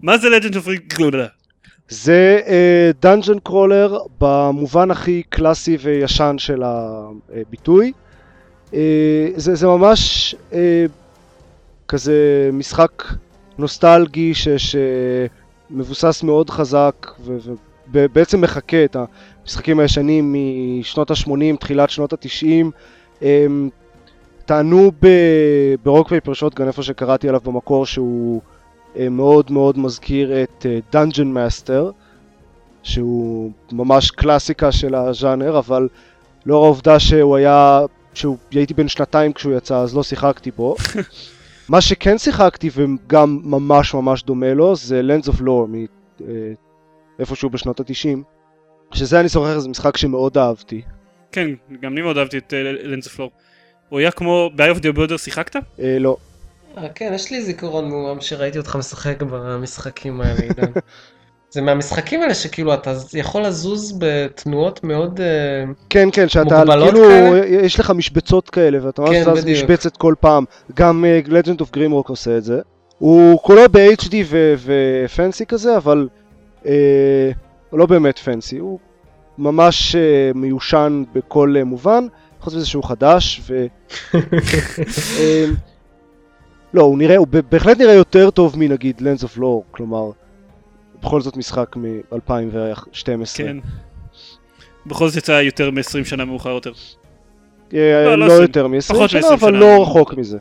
[0.00, 1.26] מה זה Legend of גלודה?
[1.88, 2.40] זה
[3.02, 7.92] dungeon crawler במובן הכי קלאסי וישן של הביטוי.
[8.74, 10.86] אה, זה, זה ממש אה,
[11.88, 13.02] כזה משחק
[13.58, 14.48] נוסטלגי ש,
[15.68, 17.10] שמבוסס מאוד חזק
[17.92, 18.96] ובעצם מחקה את
[19.42, 20.36] המשחקים הישנים
[20.80, 23.26] משנות ה-80, תחילת שנות ה-90.
[24.46, 24.92] טענו
[25.82, 28.40] ב Rock Paper Shotgun, איפה שקראתי עליו במקור, שהוא
[28.98, 31.90] אה, מאוד מאוד מזכיר את Dungeon Master,
[32.82, 35.88] שהוא ממש קלאסיקה של הז'אנר, אבל
[36.46, 37.80] לאור העובדה שהוא היה,
[38.14, 40.76] שהוא הייתי בן שנתיים כשהוא יצא, אז לא שיחקתי בו.
[41.68, 46.24] מה שכן שיחקתי וגם ממש ממש דומה לו זה Lands of Lore,
[47.18, 48.22] מאיפשהו בשנות התשעים,
[48.94, 50.82] שזה אני זוכר, זה משחק שמאוד אהבתי.
[51.32, 51.50] כן,
[51.80, 53.30] גם אני מאוד אהבתי את לנס פלור.
[53.88, 55.56] הוא היה כמו ב-Eye of the Border שיחקת?
[55.80, 56.16] אה, לא.
[56.78, 60.72] אה, כן, יש לי זיכרון מעומם שראיתי אותך משחק במשחקים האלה, עידן.
[61.50, 65.20] זה מהמשחקים האלה שכאילו אתה יכול לזוז בתנועות מאוד...
[65.20, 67.46] אה, כן, כן, שאתה מוגבלות כאילו, כאלה?
[67.46, 69.44] יש לך משבצות כאלה, ואתה ממש כן, זז.
[69.44, 70.44] משבצת כל פעם.
[70.74, 72.60] גם Legend of Grimrock עושה את זה.
[72.98, 74.14] הוא כולו ב-HD
[74.64, 76.08] ופנסי כזה, אבל
[77.70, 78.78] הוא לא באמת פנסי, הוא
[79.38, 82.06] ממש uh, מיושן בכל uh, מובן,
[82.40, 83.66] חוץ מזה שהוא חדש, ו...
[85.18, 85.44] אה,
[86.74, 90.10] לא, הוא נראה, הוא בהחלט נראה יותר טוב מנגיד Lands of Lore, כלומר,
[91.02, 93.36] בכל זאת משחק מ-2012.
[93.36, 93.56] כן.
[94.86, 96.72] בכל זאת יצא יותר מ-20 שנה מאוחר יותר.
[97.74, 98.32] אה, לא, לא לא.
[98.32, 99.58] יותר מ-20 פחות שנה, אבל שנה.
[99.58, 100.38] לא רחוק מזה.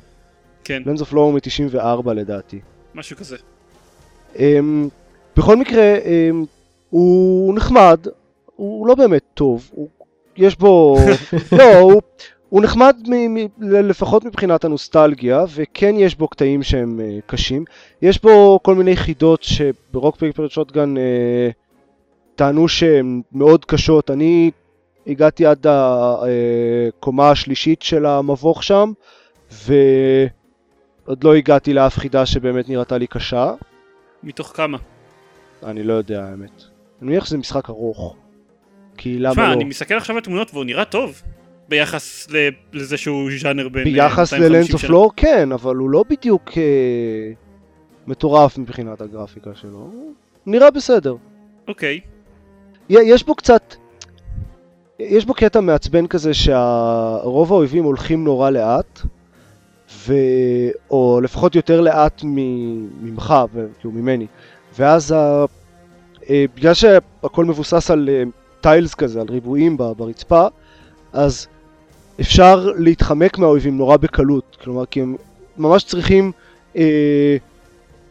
[0.63, 2.59] כן, לנדס אוף לואו מ-94 לדעתי.
[2.95, 3.37] משהו כזה.
[4.39, 4.89] אמ,
[5.37, 6.45] בכל מקרה, אמ,
[6.89, 7.99] הוא נחמד,
[8.55, 9.87] הוא לא באמת טוב, הוא,
[10.37, 10.97] יש בו,
[11.57, 12.01] לא, הוא,
[12.49, 17.65] הוא נחמד מ, מ, לפחות מבחינת הנוסטלגיה, וכן יש בו קטעים שהם uh, קשים.
[18.01, 20.99] יש בו כל מיני חידות שב Rock Paper Shotgun אה,
[22.35, 24.11] טענו שהן מאוד קשות.
[24.11, 24.51] אני
[25.07, 28.91] הגעתי עד הקומה השלישית של המבוך שם,
[29.51, 33.53] ועוד לא הגעתי לאף חידה שבאמת נראתה לי קשה.
[34.23, 34.77] מתוך כמה?
[35.63, 36.63] אני לא יודע האמת.
[37.01, 38.15] אני מניח שזה משחק ארוך.
[38.97, 39.53] כי למה תשמע, לא?
[39.53, 41.21] אני מסתכל עכשיו על תמונות והוא נראה טוב.
[41.69, 43.87] ביחס ל- לזה שהוא ז'אנר בין...
[43.87, 44.83] אה, ביחס 250 ל Lands of.
[44.83, 47.31] Lore כן, אבל הוא לא בדיוק אה,
[48.07, 49.71] מטורף מבחינת הגרפיקה שלו.
[49.77, 50.13] הוא
[50.45, 51.15] נראה בסדר.
[51.67, 51.99] אוקיי.
[52.89, 53.75] י- יש בו קצת...
[54.99, 59.01] יש בו קטע מעצבן כזה שהרוב האויבים הולכים נורא לאט,
[60.07, 60.13] ו...
[60.89, 63.33] או לפחות יותר לאט מ- ממך,
[63.79, 64.27] כאילו ממני.
[64.79, 65.45] ואז ה...
[66.29, 68.09] אה, בגלל שהכל מבוסס על
[68.61, 70.47] טיילס כזה, על ריבועים ברצפה,
[71.13, 71.47] אז
[72.21, 74.57] אפשר להתחמק מהאויבים נורא בקלות.
[74.63, 75.15] כלומר, כי הם
[75.57, 76.31] ממש צריכים
[76.75, 77.37] אה,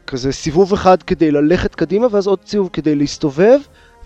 [0.06, 3.58] כזה סיבוב אחד כדי ללכת קדימה, ואז עוד סיבוב כדי להסתובב,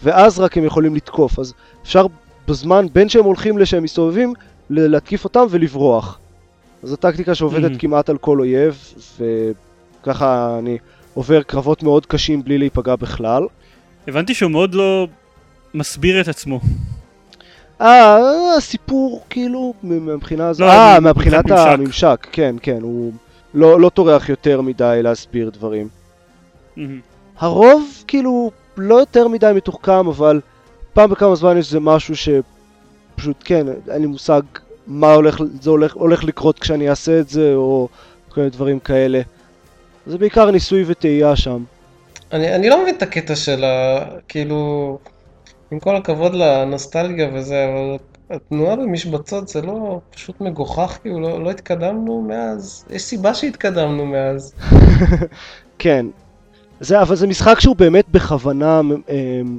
[0.02, 1.38] ואז רק הם יכולים לתקוף.
[1.38, 2.06] אז אפשר
[2.48, 4.34] בזמן, בין שהם הולכים לשהם מסתובבים,
[4.70, 6.18] להתקיף אותם ולברוח.
[6.82, 7.78] זו טקטיקה שעובדת מהמם.
[7.78, 8.94] כמעט על כל אויב,
[10.00, 10.78] וככה אני
[11.14, 13.42] עובר קרבות מאוד קשים בלי להיפגע בכלל.
[14.08, 15.08] הבנתי שהוא מאוד לא
[15.74, 16.60] מסביר את עצמו.
[17.80, 18.18] אה,
[18.56, 21.78] הסיפור כאילו, מהבחינה הזאת, לא, אה, מ- מהבחינת מבחינת ממשק.
[21.78, 23.12] הממשק, כן, כן, הוא
[23.54, 25.88] לא, לא טורח יותר מדי להסביר דברים.
[27.38, 30.40] הרוב כאילו לא יותר מדי מתוחכם, אבל
[30.92, 34.42] פעם בכמה זמן יש איזה משהו שפשוט כן, אין לי מושג
[34.86, 37.88] מה הולך, זה הולך, הולך לקרות כשאני אעשה את זה, או
[38.28, 39.20] כל מיני דברים כאלה.
[40.06, 41.64] זה בעיקר ניסוי וטעייה שם.
[42.32, 44.04] אני, אני לא מבין את הקטע של ה...
[44.28, 44.98] כאילו,
[45.70, 47.96] עם כל הכבוד לנוסטלגיה וזה, אבל
[48.30, 52.84] התנועה במשבצות זה לא פשוט מגוחך, כאילו, לא, לא התקדמנו מאז.
[52.90, 54.54] יש סיבה שהתקדמנו מאז.
[55.78, 56.06] כן.
[56.80, 59.58] זה, אבל זה משחק שהוא באמת בכוונה, אמ,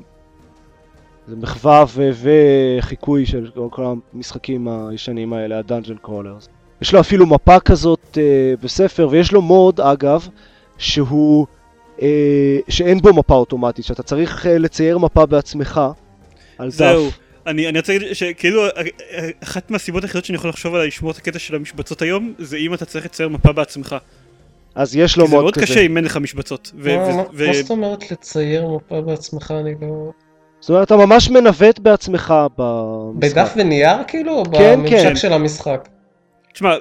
[1.27, 1.85] זה מחווה
[2.21, 6.49] וחיקוי של כל המשחקים הישנים האלה, הדאנג'ן קרולרס.
[6.81, 10.27] יש לו אפילו מפה כזאת אה, בספר, ויש לו מוד, אגב,
[10.77, 11.58] שהוא, אה,
[12.69, 15.81] שאין בו מפה אוטומטית, שאתה צריך אה, לצייר מפה בעצמך,
[16.57, 17.07] על זהו.
[17.07, 17.17] דף.
[17.47, 18.69] אני, אני רוצה להגיד שכאילו אה,
[19.11, 22.57] אה, אחת מהסיבות היחידות שאני יכול לחשוב על לשמור את הקטע של המשבצות היום זה
[22.57, 23.95] אם אתה צריך לצייר מפה בעצמך.
[24.75, 25.65] אז יש לו זה מוד מאוד כזה.
[25.65, 26.71] קשה אם אין לך משבצות.
[26.75, 29.53] ו- מה- ו- מה ו- מה זאת אומרת לצייר מפה בעצמך?
[29.59, 30.11] אני לא...
[30.59, 33.37] זאת אומרת, אתה ממש מנווט בעצמך במשחק.
[33.37, 34.31] בדף ונייר כאילו?
[34.31, 35.15] או כן, בממשק כן.
[35.15, 35.87] של המשחק?
[36.59, 36.75] תשמע,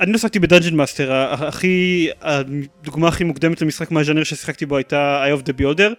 [0.00, 5.24] אני לא עסקתי ב Dungeon Master, הכי, הדוגמה הכי מוקדמת למשחק מהז'אנר ששיחקתי בו הייתה
[5.26, 5.94] Eye of the Beholder,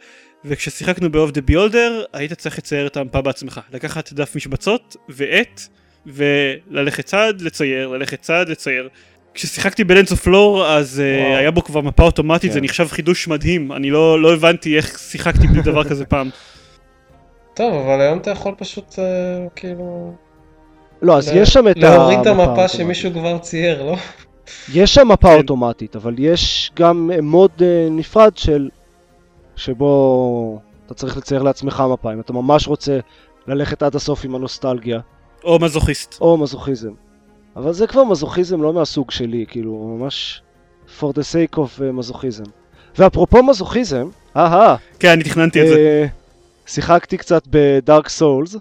[0.46, 5.62] וכששיחקנו ב-Eye of the Beholder היית צריך לצייר את המפה בעצמך, לקחת דף משבצות ועט,
[6.06, 8.90] וללכת צעד, לצייר, ללכת צעד, לצייר.
[9.34, 11.38] כששיחקתי ב Lands of Lore אז אה, וואו.
[11.38, 12.54] היה בו כבר מפה אוטומטית, כן.
[12.54, 16.30] זה נחשב חידוש מדהים, אני לא, לא הבנתי איך שיחקתי בלי דבר כזה פעם.
[17.58, 19.06] טוב, אבל היום אתה יכול פשוט אה,
[19.56, 20.16] כאילו...
[21.02, 22.70] לא, אז ל- יש שם את המפה להוריד את המפה האוטומטית.
[22.78, 23.96] שמישהו כבר צייר, לא?
[24.74, 25.38] יש שם מפה כן.
[25.38, 28.70] אוטומטית, אבל יש גם אה, מוד אה, נפרד של...
[29.56, 33.00] שבו אתה צריך לצייר לעצמך מפה, אם אתה ממש רוצה
[33.48, 35.00] ללכת עד הסוף עם הנוסטלגיה,
[35.44, 36.18] או מזוכיסט.
[36.22, 36.92] או מזוכיזם.
[37.56, 40.42] אבל זה כבר מזוכיזם לא מהסוג שלי, כאילו, ממש
[41.00, 42.44] for the sake of אה, מזוכיזם.
[42.98, 44.08] ואפרופו מזוכיזם,
[44.38, 46.08] אהה, כן, אני תכננתי את זה.
[46.68, 48.56] שיחקתי קצת בדארק סולס.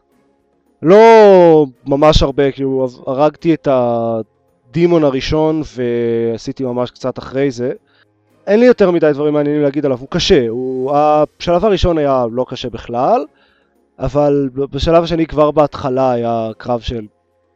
[0.83, 7.73] לא ממש הרבה, כאילו הרגתי את הדימון הראשון ועשיתי ממש קצת אחרי זה.
[8.47, 10.49] אין לי יותר מדי דברים מעניינים להגיד עליו, הוא קשה.
[10.49, 10.93] הוא...
[10.95, 13.25] השלב הראשון היה לא קשה בכלל,
[13.99, 17.07] אבל בשלב השני כבר בהתחלה היה קרב של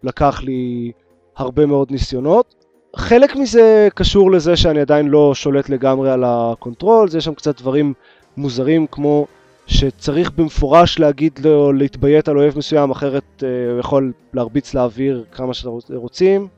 [0.03, 0.93] לקח לי
[1.37, 2.55] הרבה מאוד ניסיונות.
[2.97, 7.61] חלק מזה קשור לזה שאני עדיין לא שולט לגמרי על ה control, יש שם קצת
[7.61, 7.95] דברים
[8.37, 9.27] מוזרים כמו
[9.73, 15.55] שצריך במפורש להגיד לו להתביית על אויב מסוים, אחרת אה, הוא יכול להרביץ לאוויר כמה
[15.55, 16.49] שרוצים.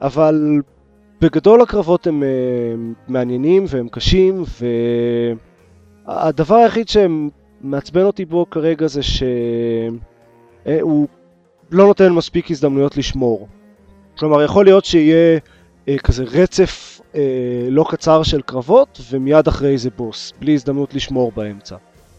[0.00, 0.60] אבל
[1.20, 2.28] בגדול הקרבות הם אה,
[3.08, 4.42] מעניינים והם קשים,
[6.06, 9.98] והדבר היחיד שמעצבן אותי בו כרגע זה שהוא
[11.70, 13.48] לא נותן מספיק הזדמנויות לשמור.
[14.18, 15.38] כלומר, יכול להיות שיהיה
[15.88, 17.20] אה, כזה רצף אה,
[17.70, 21.76] לא קצר של קרבות, ומיד אחרי זה בוס, בלי הזדמנות לשמור באמצע.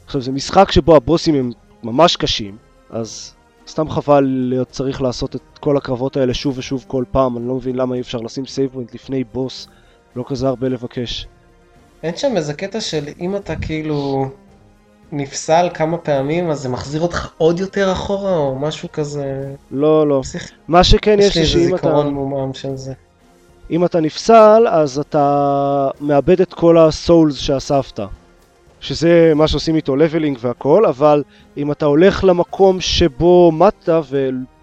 [0.10, 1.52] עכשיו, זה משחק שבו הבוסים הם
[1.84, 2.58] ממש קשים,
[2.90, 3.34] אז
[3.68, 7.56] סתם חבל להיות צריך לעשות את כל הקרבות האלה שוב ושוב כל פעם, אני לא
[7.56, 9.68] מבין למה אי אפשר לשים save point לפני בוס,
[10.16, 11.28] לא כזה הרבה לבקש.
[12.04, 14.30] אין שם איזה קטע של אם אתה כאילו
[15.12, 19.54] נפסל כמה פעמים, אז זה מחזיר אותך עוד יותר אחורה, או משהו כזה...
[19.72, 20.20] לא, לא.
[20.24, 20.54] פסיכי.
[20.68, 22.94] מה שכן יש יש לי איזה שאם אתה, זיכרון מומם של זה.
[23.72, 28.00] אם אתה נפסל, אז אתה מאבד את כל הסולס שאספת.
[28.80, 31.24] שזה מה שעושים איתו לבלינג והכל, אבל
[31.58, 34.02] אם אתה הולך למקום שבו מטת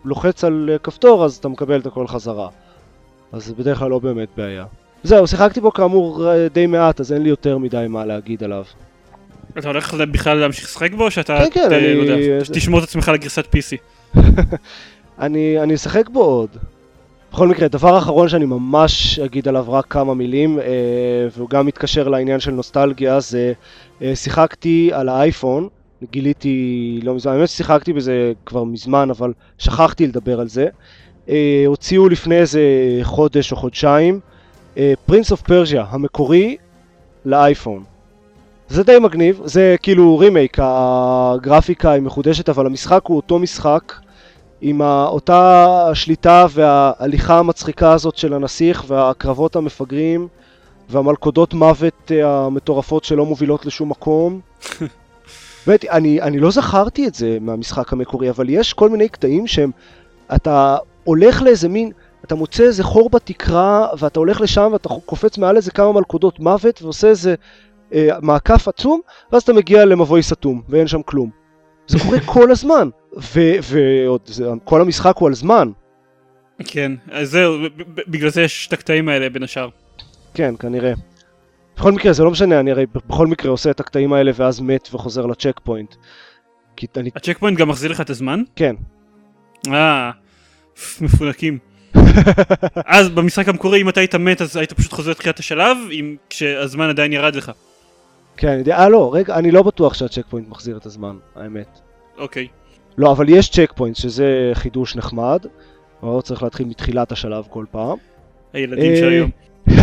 [0.04, 2.48] ולוחץ על אה, כפתור, אז אתה מקבל את הכל חזרה.
[3.32, 4.64] אז זה בדרך כלל לא באמת בעיה.
[5.02, 8.64] זהו, שיחקתי בו כאמור אה, די מעט, אז אין לי יותר מדי מה להגיד עליו.
[9.58, 12.78] אתה הולך בכלל להמשיך לשחק בו, או שאתה כן, כן, ת- אני- לא יודע, תשמור
[12.78, 13.76] את עצמך לגרסת PC?
[15.18, 16.48] אני, אני אשחק בו עוד.
[17.32, 20.64] בכל מקרה, דבר אחרון שאני ממש אגיד עליו רק כמה מילים, אה,
[21.36, 23.52] והוא גם מתקשר לעניין של נוסטלגיה, זה
[24.02, 25.68] אה, שיחקתי על האייפון,
[26.10, 30.66] גיליתי לא מזמן, האמת ששיחקתי בזה כבר מזמן, אבל שכחתי לדבר על זה.
[31.28, 32.60] אה, הוציאו לפני איזה
[33.02, 34.20] חודש או חודשיים,
[35.06, 36.56] Prince of Persia המקורי
[37.24, 37.84] לאייפון.
[38.68, 43.92] זה די מגניב, זה כאילו רימייק, הגרפיקה היא מחודשת, אבל המשחק הוא אותו משחק.
[44.60, 50.28] עם אותה השליטה וההליכה המצחיקה הזאת של הנסיך והקרבות המפגרים
[50.88, 54.40] והמלכודות מוות אה, המטורפות שלא מובילות לשום מקום.
[55.66, 59.70] באמת, אני, אני לא זכרתי את זה מהמשחק המקורי, אבל יש כל מיני קטעים שהם...
[60.34, 61.92] אתה הולך לאיזה מין...
[62.24, 66.82] אתה מוצא איזה חור בתקרה ואתה הולך לשם ואתה קופץ מעל איזה כמה מלכודות מוות
[66.82, 67.34] ועושה איזה
[67.92, 69.00] אה, מעקף עצום
[69.32, 71.45] ואז אתה מגיע למבוי סתום ואין שם כלום.
[71.86, 72.88] זה קורה כל הזמן.
[73.62, 74.20] ועוד,
[74.64, 75.70] כל המשחק הוא על זמן.
[76.64, 77.56] כן, אז זהו,
[78.08, 79.68] בגלל זה יש את הקטעים האלה בין השאר.
[80.34, 80.92] כן, כנראה.
[81.76, 84.88] בכל מקרה, זה לא משנה, אני הרי בכל מקרה עושה את הקטעים האלה ואז מת
[84.92, 85.94] וחוזר לצ'ק פוינט.
[86.96, 87.10] אני...
[87.16, 88.42] ה checkpoint גם מחזיר לך את הזמן?
[88.56, 88.76] כן.
[89.68, 90.10] אה,
[91.00, 91.58] מפונקים.
[92.86, 96.88] אז במשחק המקורי אם אתה היית מת אז היית פשוט חוזר לתחילת השלב, אם כשהזמן
[96.88, 97.52] עדיין ירד לך.
[98.36, 101.80] כן, אה לא, רגע, אני לא בטוח שה checkpoint מחזיר את הזמן, האמת.
[102.18, 102.48] אוקיי.
[102.98, 105.46] לא, אבל יש checkpoint, שזה חידוש נחמד.
[106.02, 107.96] אבל לא צריך להתחיל מתחילת השלב כל פעם.
[108.52, 109.30] הילדים אה, של היום.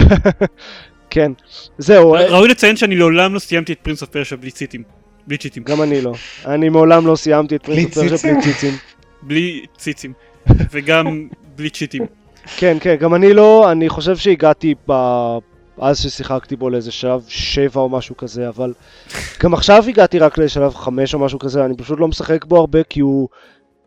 [1.10, 1.32] כן.
[1.78, 4.84] זהו, אה, ראוי לציין שאני לעולם לא סיימתי את Prince of Persia בלי צ'יטים.
[5.28, 5.63] בלי צ'יטים.
[5.63, 6.13] גם אני לא.
[6.46, 8.34] אני מעולם לא סיימתי את פרינס אוף פרשה?
[8.34, 8.74] בלי ציצים.
[9.22, 10.13] בלי ציצים.
[10.72, 12.06] וגם בלי צ'יטים.
[12.58, 14.94] כן, כן, גם אני לא, אני חושב שהגעתי ב...
[15.77, 18.73] אז ששיחקתי בו לאיזה שלב 7 או משהו כזה, אבל
[19.39, 22.83] גם עכשיו הגעתי רק לשלב 5 או משהו כזה, אני פשוט לא משחק בו הרבה
[22.83, 23.29] כי הוא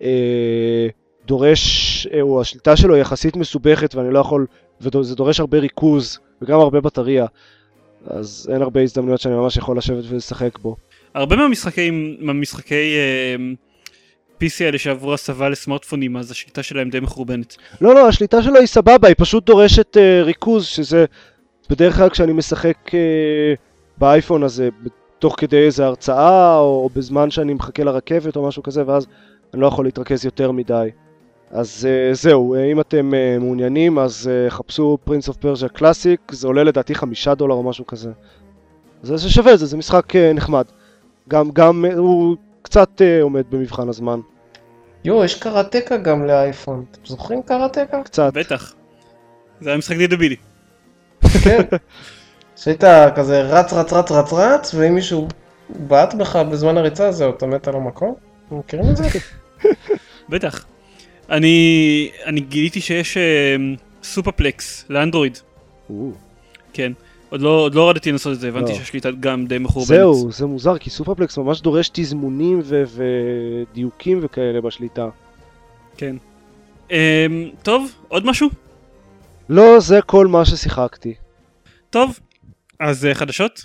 [0.02, 0.88] אה,
[1.26, 4.46] דורש, אה, הוא, השליטה שלו היא יחסית מסובכת ואני לא יכול,
[4.80, 7.26] וזה דורש הרבה ריכוז וגם הרבה בטריה,
[8.06, 10.76] אז אין הרבה הזדמנויות שאני ממש יכול לשבת ולשחק בו.
[11.14, 13.36] הרבה מהמשחקי, מהמשחקי אה,
[14.40, 17.56] PC האלה שעברו הסבה לסמארטפונים אז השליטה שלהם די מחורבנת.
[17.80, 21.04] לא, לא, השליטה שלו היא סבבה, היא פשוט דורשת אה, ריכוז, שזה
[21.70, 23.54] בדרך כלל כשאני משחק אה,
[23.98, 24.68] באייפון הזה,
[25.18, 29.06] תוך כדי איזה הרצאה, או בזמן שאני מחכה לרכבת או משהו כזה, ואז
[29.54, 30.90] אני לא יכול להתרכז יותר מדי.
[31.50, 36.20] אז אה, זהו, אה, אם אתם אה, מעוניינים, אז אה, חפשו Prince of Persia Classic,
[36.32, 38.10] זה עולה לדעתי חמישה דולר או משהו כזה.
[39.02, 40.64] זה, זה שווה את זה, זה משחק אה, נחמד.
[41.28, 44.20] גם, גם אה, הוא קצת אה, עומד במבחן הזמן,
[45.04, 46.84] יואו, יש קראטקה גם לאייפון.
[46.90, 48.02] אתם זוכרים קראטקה?
[48.02, 48.32] קצת.
[48.34, 48.74] בטח.
[49.60, 50.36] זה היה משחק די דבילי.
[51.44, 51.62] כן.
[52.56, 55.28] שהיית כזה רץ רץ רץ רץ רץ, ואם מישהו
[55.70, 58.14] בעט בך בזמן הריצה זהו, אתה מת על המקום?
[58.46, 59.04] אתם מכירים את זה?
[60.28, 60.64] בטח.
[61.30, 63.56] אני, אני גיליתי שיש אה,
[64.02, 65.38] סופרפלקס לאנדרואיד.
[66.72, 66.92] כן.
[67.30, 68.78] עוד לא, עוד לא הורדתי לנסות את זה, הבנתי לא.
[68.78, 69.98] שהשליטה גם די מחורבנת.
[69.98, 72.82] זהו, זה מוזר, כי סופרפלקס ממש דורש תזמונים ו-
[73.72, 75.08] ודיוקים וכאלה בשליטה.
[75.96, 76.16] כן.
[76.90, 77.26] אה,
[77.62, 78.48] טוב, עוד משהו?
[79.48, 81.14] לא, זה כל מה ששיחקתי.
[81.96, 82.18] טוב.
[82.80, 83.64] אז אה, חדשות?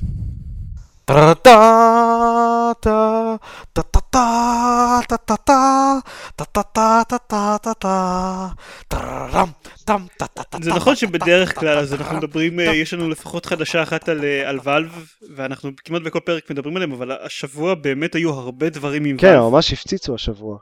[10.62, 14.52] זה נכון שבדרך כלל אז אנחנו מדברים, אה, יש לנו לפחות חדשה אחת על, אה,
[14.64, 19.28] ואלב, ואנחנו כמעט בכל פרק מדברים עליהם, אבל השבוע באמת היו הרבה דברים עם כן,
[19.28, 19.40] ואלב.
[19.40, 20.58] ממש הפציצו השבוע.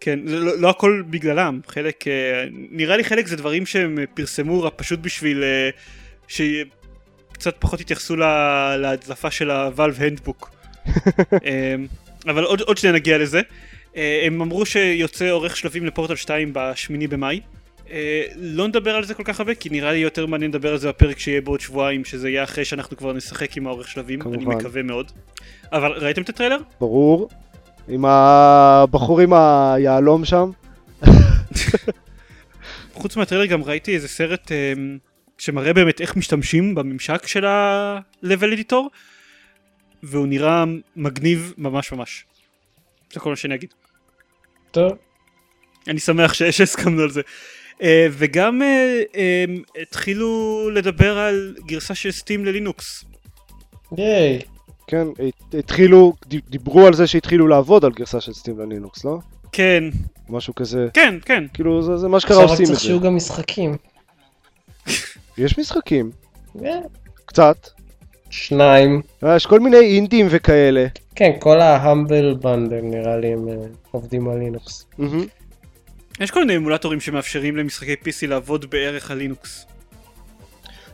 [0.00, 4.04] כן, זה לא, לא הכל בגללם, חלק, אה, נראה לי חלק זה דברים שהם אה,
[4.14, 5.70] פרסמו רק פשוט בשביל אה,
[6.28, 10.50] שקצת פחות יתייחסו ל- להדלפה של הוואלב הנדבוק.
[11.44, 11.74] אה,
[12.28, 13.40] אבל עוד, עוד שניה נגיע לזה.
[13.96, 17.40] אה, הם אמרו שיוצא עורך שלבים לפורטל 2 בשמיני במאי.
[17.90, 20.78] אה, לא נדבר על זה כל כך הרבה, כי נראה לי יותר מעניין לדבר על
[20.78, 24.38] זה בפרק שיהיה בעוד שבועיים, שזה יהיה אחרי שאנחנו כבר נשחק עם העורך שלבים, אני
[24.38, 24.56] כמובן.
[24.56, 25.12] מקווה מאוד.
[25.72, 26.58] אבל ראיתם את הטריילר?
[26.80, 27.28] ברור.
[27.88, 30.50] עם הבחור עם היהלום שם.
[32.94, 34.72] חוץ מהטריילר גם ראיתי איזה סרט אה,
[35.38, 38.74] שמראה באמת איך משתמשים בממשק של ה-level editor
[40.02, 40.64] והוא נראה
[40.96, 42.24] מגניב ממש ממש.
[43.12, 43.74] זה כל מה שאני אגיד.
[44.70, 44.92] טוב.
[45.88, 47.20] אני שמח שהסכמנו על זה.
[47.82, 49.44] אה, וגם אה, אה,
[49.82, 53.04] התחילו לדבר על גרסה של סטים ללינוקס.
[53.98, 54.40] ייי.
[54.86, 59.18] כן, הת- התחילו, דיברו על זה שהתחילו לעבוד על גרסה של סטים ללינוקס, לא?
[59.52, 59.84] כן,
[60.28, 60.88] משהו כזה.
[60.94, 61.44] כן, כן.
[61.54, 62.84] כאילו, זה, זה מה שקרה עכשיו רק עושים את צריך זה.
[62.86, 63.76] שיהיו גם משחקים.
[65.38, 66.10] יש משחקים,
[66.60, 66.80] כן.
[67.24, 67.68] קצת.
[68.30, 69.02] שניים.
[69.24, 70.86] אה, יש כל מיני אינדים וכאלה.
[71.14, 73.54] כן, כל ה Humble Bundle נראה לי הם אה,
[73.90, 74.86] עובדים על לינוקס.
[76.20, 79.66] יש כל מיני אמולטורים שמאפשרים למשחקי PC לעבוד בערך על לינוקס.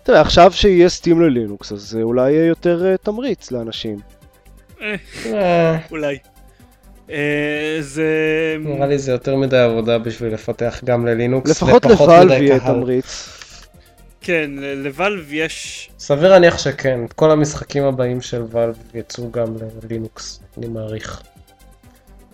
[0.02, 3.98] תראה, עכשיו שיהיה Steam ללינוקס, אז אה, אולי יהיה יותר תמריץ לאנשים.
[5.90, 6.18] אולי.
[7.80, 8.56] זה...
[8.60, 11.50] נראה לי זה יותר מדי עבודה בשביל לפתח גם ללינוקס.
[11.50, 12.60] לפחות ל Valve יהיה.
[12.60, 13.41] תמריץ.
[14.22, 15.90] כן, לוואלב יש...
[15.98, 21.22] סביר להניח שכן, את כל המשחקים הבאים של ואלב יצאו גם ללינוקס, אני מעריך.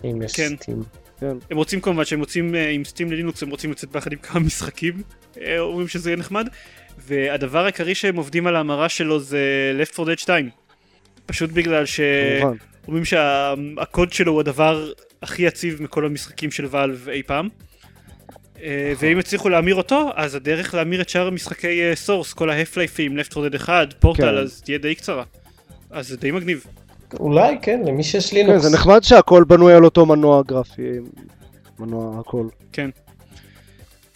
[0.03, 0.55] אם יש כן.
[0.61, 0.83] סטים.
[1.21, 4.39] הם רוצים כמובן שהם רוצים אה, עם סטים ללינוקס הם רוצים לצאת ביחד עם כמה
[4.39, 5.01] משחקים
[5.41, 6.47] אה, אומרים שזה יהיה נחמד
[6.97, 10.49] והדבר העיקרי שהם עובדים על ההמרה שלו זה Left 4 Dead 2
[11.25, 12.57] פשוט בגלל כמובן.
[12.85, 17.49] שאומרים שהקוד שלו הוא הדבר הכי יציב מכל המשחקים של ואלב אי פעם
[18.99, 23.00] ואם יצליחו להמיר אותו אז הדרך להמיר את שאר המשחקי Source כל ה Half-Life ים
[23.00, 24.37] Left 4 Dead 1 פורטל כן.
[24.37, 25.23] אז תהיה די קצרה
[25.91, 26.65] אז זה די מגניב
[27.19, 28.61] אולי, כן, למי שיש כן, לינוקס.
[28.61, 30.91] זה נחמד שהכל בנוי על אותו מנוע גרפי.
[31.79, 32.47] מנוע הכל.
[32.71, 32.89] כן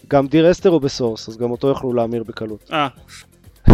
[0.07, 2.69] גם Dear Esther הוא ב Source, אז גם אותו יוכלו להמיר בקלות.
[2.73, 2.87] אה.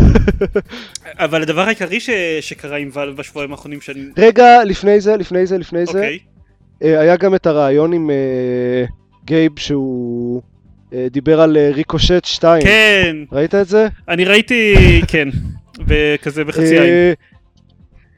[1.25, 2.09] אבל הדבר העיקרי ש...
[2.41, 4.01] שקרה עם Valve בשבועיים האחרונים שאני...
[4.17, 6.19] רגע, לפני זה, לפני זה, לפני זה, אוקיי.
[6.83, 8.85] אה, היה גם את הראיון עם אה,
[9.25, 10.41] גייב שהוא אה,
[11.11, 12.61] דיבר על אה, Ricochet 2.
[12.63, 13.87] כן, ראית את זה?
[14.07, 14.75] אני ראיתי,
[15.07, 15.29] כן,
[15.87, 16.83] וכזה בחצי עין.
[16.83, 17.13] אה,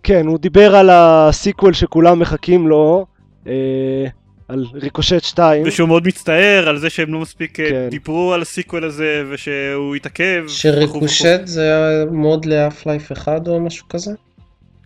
[0.03, 3.05] כן, הוא דיבר על ה sequel שכולם מחכים לו,
[3.47, 4.05] אה,
[4.47, 5.63] על Ricochet 2.
[5.65, 7.88] ושהוא מאוד מצטער על זה שהם לא מספיק אה, כן.
[7.89, 10.43] דיברו על ה sequel הזה, ושהוא התעכב.
[10.47, 11.71] ש Ricochet זה
[12.12, 14.12] mod ל Half-Life אחד או משהו כזה?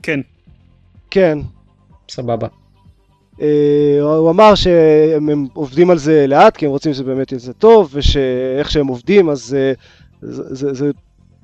[0.03, 0.19] כן,
[1.11, 1.37] כן.
[2.09, 2.47] סבבה.
[3.41, 7.51] אה, הוא אמר שהם הם עובדים על זה לאט, כי הם רוצים שזה באמת יצא
[7.51, 9.73] טוב, ושאיך שהם עובדים, אז אה,
[10.21, 10.91] זה, זה, זה,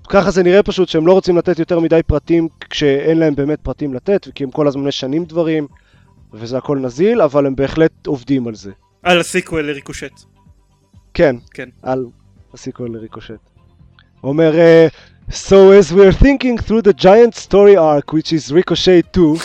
[0.09, 3.93] ככה זה נראה פשוט שהם לא רוצים לתת יותר מדי פרטים כשאין להם באמת פרטים
[3.93, 5.67] לתת, כי הם כל הזמן משנים דברים,
[6.33, 8.71] וזה הכל נזיל, אבל הם בהחלט עובדים על זה.
[9.03, 10.13] על ה sequel ל Ricochet.
[11.13, 11.69] כן, כן.
[11.81, 12.05] על
[12.53, 13.39] הסיקוול לריקושט.
[14.21, 14.87] הוא אומר, אה,
[15.31, 19.37] So as we're thinking through the giant story arc, which is Ricochet 2, ו-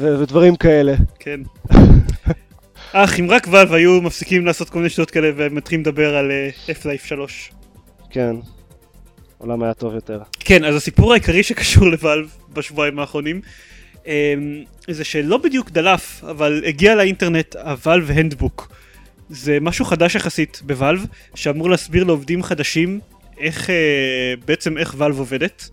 [0.00, 0.94] ודברים כאלה.
[1.18, 1.40] כן.
[2.92, 6.50] אך, אם רק ואלב היו מפסיקים לעשות כל מיני שטויות כאלה ומתחילים לדבר על אה,
[6.66, 7.50] F-Life 3.
[8.10, 8.36] כן.
[9.38, 10.20] עולם היה טוב יותר.
[10.40, 13.40] כן, אז הסיפור העיקרי שקשור לוואלב בשבועיים האחרונים
[14.08, 18.72] אמ, זה שלא בדיוק דלף, אבל הגיע לאינטרנט הוואלב הנדבוק.
[19.30, 23.00] זה משהו חדש יחסית בוואלב, שאמור להסביר לעובדים חדשים
[23.38, 25.70] איך, אה, בעצם איך וואלב עובדת.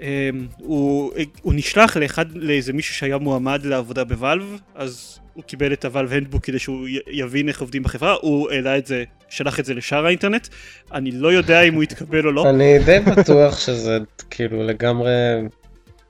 [0.00, 5.84] אמ, הוא, הוא נשלח לאחד, לאיזה מישהו שהיה מועמד לעבודה בוואלב, אז הוא קיבל את
[5.84, 9.74] הוואלב הנדבוק כדי שהוא יבין איך עובדים בחברה, הוא העלה את זה, שלח את זה
[9.74, 10.48] לשאר האינטרנט,
[10.92, 12.50] אני לא יודע אם הוא יתקבל או לא.
[12.50, 13.98] אני די בטוח שזה
[14.30, 15.10] כאילו לגמרי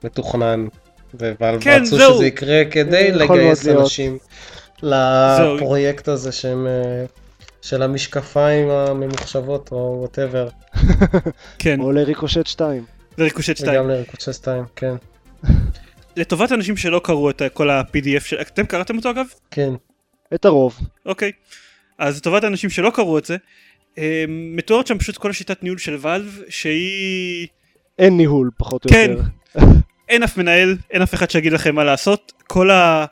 [0.03, 0.67] מתוכנן.
[1.13, 2.13] וואלב כן, רצו זהו.
[2.13, 3.67] שזה יקרה כדי לגייס.
[3.67, 4.17] אנשים
[4.83, 7.05] לפרויקט הזה שהם אה,
[7.61, 10.47] של המשקפיים הממוחשבות או whatever.
[11.59, 12.83] כן, או ל Ricochet 2.
[13.17, 13.73] זה Ricochet 2.
[13.73, 14.93] וגם ל Ricochet 2, כן.
[16.17, 18.41] לטובת אנשים שלא קראו את כל ה-PDF של...
[18.41, 19.25] אתם קראתם אותו אגב?
[19.51, 19.73] כן.
[20.33, 20.79] את הרוב.
[21.05, 21.31] אוקיי.
[21.97, 23.37] אז לטובת האנשים שלא קראו את זה,
[23.97, 27.47] אה, מתוארת שם פשוט כל השיטת ניהול של Valve, שהיא...
[27.99, 29.11] אין ניהול, פחות או כן.
[29.11, 29.23] יותר.
[30.09, 32.33] אין אף מנהל, אין אף אחד שיגיד לכם מה לעשות.
[32.47, 33.05] כל ה...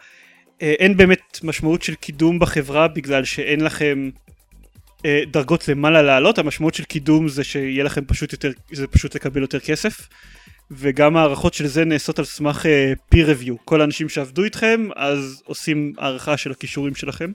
[0.62, 4.10] אה, אין באמת משמעות של קידום בחברה בגלל שאין לכם
[5.32, 9.60] דרגות למעלה לעלות, המשמעות של קידום זה שיהיה לכם פשוט יותר, זה פשוט לקבל יותר
[9.60, 10.08] כסף.
[10.72, 13.54] וגם הערכות של זה נעשות על סמך אה, peer review.
[13.66, 17.32] כל האנשים שעבדו איתכם, אז עושים הערכה של הכישורים שלכם.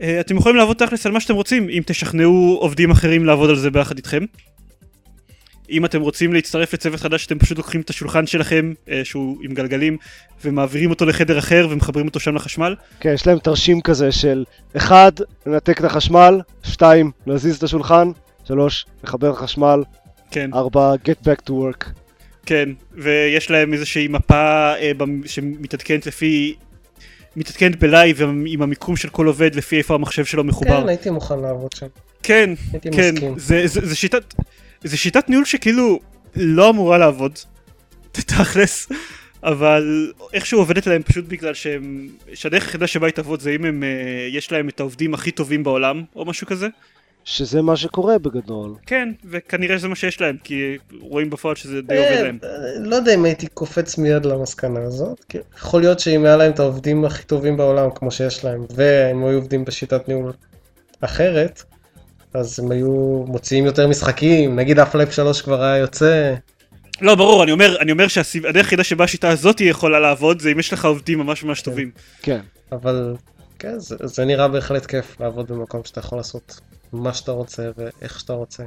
[0.00, 3.56] אה, אתם יכולים לעבוד תכלס על מה שאתם רוצים, אם תשכנעו עובדים אחרים לעבוד על
[3.56, 4.24] זה ביחד איתכם.
[5.70, 9.54] אם אתם רוצים להצטרף לצוות חדש, אתם פשוט לוקחים את השולחן שלכם, אה, שהוא עם
[9.54, 9.96] גלגלים,
[10.44, 12.74] ומעבירים אותו לחדר אחר ומחברים אותו שם לחשמל.
[13.00, 14.44] כן, יש להם תרשים כזה של
[14.76, 15.20] 1.
[15.46, 17.10] לנתק את החשמל, 2.
[17.26, 18.10] להזיז את השולחן,
[18.44, 18.86] 3.
[19.04, 19.82] לחבר חשמל,
[20.30, 20.94] כן, 4.
[20.94, 21.90] get back to work.
[22.46, 24.92] כן, ויש להם איזושהי מפה אה,
[25.26, 26.54] שמתעדכנת לפי
[27.36, 30.80] מתעדכנת בלייב עם, עם המיקום של כל עובד לפי איפה המחשב שלו מחובר.
[30.80, 31.86] כן, הייתי מוכן לעבוד שם.
[32.22, 33.34] כן, הייתי כן, מסכים.
[33.38, 34.34] זה, זה, זה, שיטת,
[34.84, 36.00] זה שיטת ניהול שכאילו
[36.36, 37.38] לא אמורה לעבוד,
[38.12, 38.88] תכלס,
[39.42, 43.82] אבל איכשהו עובדת להם פשוט בגלל שהם, שהדרך היחידה שבה היא תעבוד זה אם הם,
[43.82, 46.68] אה, יש להם את העובדים הכי טובים בעולם, או משהו כזה.
[47.24, 48.74] שזה מה שקורה בגדול.
[48.86, 52.38] כן, וכנראה זה מה שיש להם, כי רואים בפועל שזה די עובד אה, להם.
[52.44, 52.48] אה,
[52.80, 55.24] לא יודע אם הייתי קופץ מיד למסקנה הזאת.
[55.28, 59.24] כי יכול להיות שאם היה להם את העובדים הכי טובים בעולם, כמו שיש להם, והם
[59.24, 60.32] היו עובדים בשיטת ניהול
[61.00, 61.62] אחרת,
[62.34, 66.34] אז הם היו מוציאים יותר משחקים, נגיד Half-Life 3 כבר היה יוצא.
[67.00, 70.58] לא, ברור, אני אומר, אני אומר שהדרך היחידה שבה השיטה הזאת יכולה לעבוד זה אם
[70.58, 71.90] יש לך עובדים ממש ממש טובים.
[72.22, 72.40] כן.
[72.72, 73.14] אבל
[73.58, 76.60] כן, זה, זה נראה בהחלט כיף לעבוד במקום שאתה יכול לעשות
[76.92, 78.62] מה שאתה רוצה ואיך שאתה רוצה.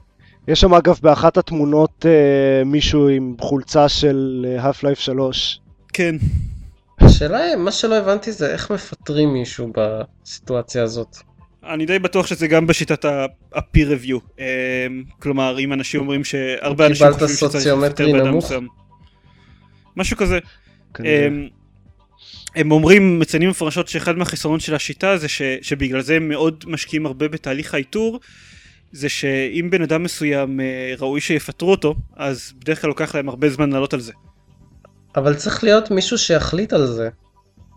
[0.47, 5.59] יש שם אגב באחת התמונות אה, מישהו עם חולצה של אה, Half-Life 3.
[5.93, 6.15] כן.
[7.01, 11.17] השאלה, מה שלא הבנתי זה איך מפטרים מישהו בסיטואציה הזאת.
[11.63, 14.19] אני די בטוח שזה גם בשיטת ה-peer review.
[14.39, 18.37] אמ, כלומר, אם אנשים אומרים שהרבה אנשים חושבים שצריך לפטר בן אדם?
[18.37, 18.67] מסוים.
[19.95, 20.39] משהו כזה.
[20.93, 21.27] כנראה.
[21.27, 21.47] אמ,
[22.55, 27.05] הם אומרים, מציינים מפורשות שאחד מהחסרונות של השיטה זה ש, שבגלל זה הם מאוד משקיעים
[27.05, 28.19] הרבה בתהליך האיתור,
[28.91, 33.49] זה שאם בן אדם מסוים אה, ראוי שיפטרו אותו, אז בדרך כלל לוקח להם הרבה
[33.49, 34.13] זמן לעלות על זה.
[35.15, 37.09] אבל צריך להיות מישהו שיחליט על זה.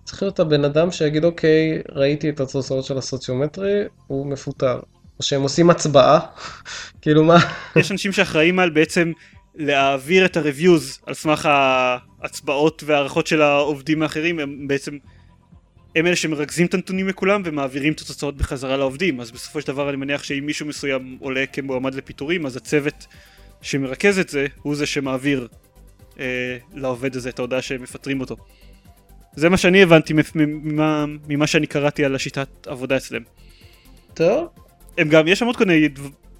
[0.04, 4.80] צריך להיות הבן אדם שיגיד אוקיי, ראיתי את התוצאות של הסוציומטרי, הוא מפוטר.
[5.18, 6.20] או שהם עושים הצבעה,
[7.02, 7.38] כאילו מה?
[7.76, 9.12] יש אנשים שאחראים על בעצם
[9.54, 14.98] להעביר את ה-reviews על סמך ההצבעות והערכות של העובדים האחרים, הם בעצם,
[15.96, 19.88] הם אלה שמרכזים את הנתונים לכולם ומעבירים את התוצאות בחזרה לעובדים, אז בסופו של דבר
[19.88, 23.06] אני מניח שאם מישהו מסוים עולה כמועמד לפיטורים, אז הצוות
[23.62, 25.48] שמרכז את זה, הוא זה שמעביר
[26.20, 28.36] אה, לעובד הזה את ההודעה שהם מפטרים אותו.
[29.36, 33.22] זה מה שאני הבנתי ממה, ממה שאני קראתי על השיטת עבודה אצלם.
[34.14, 34.48] טוב,
[34.98, 35.88] הם גם, יש שם עוד כל מיני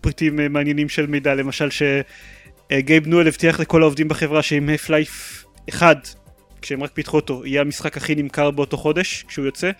[0.00, 6.14] פריטים אה, מעניינים של מידע, למשל שגייב נואל הבטיח לכל העובדים בחברה שאם הפלייף 1,
[6.62, 9.70] כשהם רק פיתחו אותו, יהיה המשחק הכי נמכר באותו חודש, כשהוא יוצא,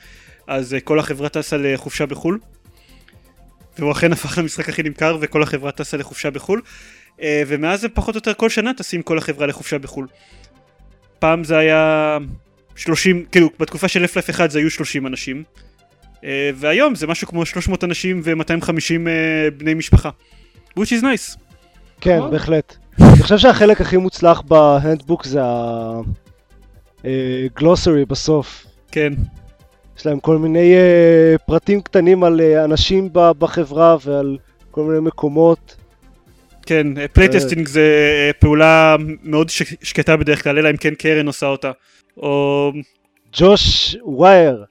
[0.47, 2.39] אז אה, כל החברה טסה לחופשה בחו"ל.
[3.79, 6.63] והוא אכן הפך למשחק הכי נמכר וכל החברה טסה לחופשה בחו"ל.
[7.23, 10.07] אה, ומאז זה פחות או יותר כל שנה טסים כל החברה לחופשה בחו"ל.
[11.19, 12.19] פעם זה היה
[12.77, 15.43] 30, כאילו בתקופה של אפלייף 1 זה היו 30 אנשים.
[16.25, 19.09] אה, והיום זה משהו כמו 300 אנשים ו-250
[19.57, 20.11] בני משפחה.
[20.79, 21.39] which is nice.
[22.01, 22.31] כן, נכון.
[22.31, 22.77] בהחלט.
[23.01, 25.41] אני חושב שהחלק הכי מוצלח בהנדבוק זה
[27.05, 28.67] הגלוסרי בסוף.
[28.93, 29.13] כן.
[29.99, 34.39] יש להם כל מיני אה, פרטים קטנים על אה, אנשים ב- בחברה ועל
[34.71, 35.77] כל מיני מקומות.
[36.67, 41.47] כן, playtesting זה אה, פעולה מאוד ש- שקטה בדרך כלל, אלא אם כן קרן עושה
[41.47, 41.71] אותה.
[42.17, 42.73] או...
[43.39, 44.65] ג'וש ווייר,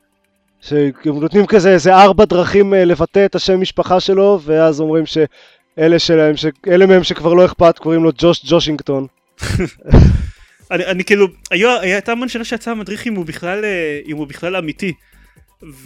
[0.62, 6.00] שהם נותנים כזה איזה ארבע דרכים אה, לבטא את השם משפחה שלו, ואז אומרים שאלה
[6.00, 9.08] שלהם, שאלה מהם שכבר לא אכפת, קוראים לו ג'וש ג'ושינגטון.
[10.72, 14.28] אני, אני כאילו, היו, הייתה המון שאלה שיצא המדריך אם הוא בכלל, אה, אם הוא
[14.28, 14.94] בכלל אמיתי.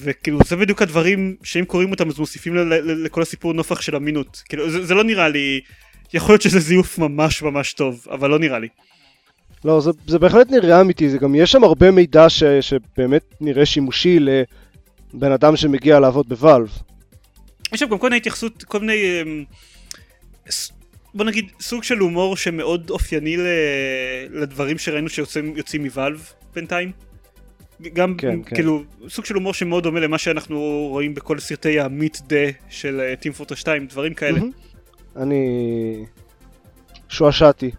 [0.02, 3.96] וכאילו זה בדיוק הדברים שאם קוראים אותם אז מוסיפים ל- ל- לכל הסיפור נופח של
[3.96, 4.44] אמינות.
[4.50, 5.60] כאילו זה, זה לא נראה לי,
[6.14, 8.68] יכול להיות שזה זיוף ממש ממש טוב, אבל לא נראה לי.
[9.68, 13.66] לא, זה, זה בהחלט נראה אמיתי, זה גם יש שם הרבה מידע ש, שבאמת נראה
[13.66, 16.70] שימושי לבן אדם שמגיע לעבוד בוואלב.
[17.74, 19.44] יש שם גם כל מיני התייחסות, כל מיני, אמ,
[21.14, 23.42] בוא נגיד, סוג של הומור שמאוד אופייני ל-
[24.32, 26.92] לדברים שראינו שיוצאים יוצאים מוואלב בינתיים.
[27.94, 28.56] גם כן, כן.
[28.56, 33.34] כאילו סוג של הומור שמאוד דומה למה שאנחנו רואים בכל סרטי המיט דה של טים
[33.34, 34.40] פורטר 2 דברים כאלה.
[34.40, 34.52] מהמם.
[35.16, 36.06] אני
[37.10, 37.72] שועשעתי.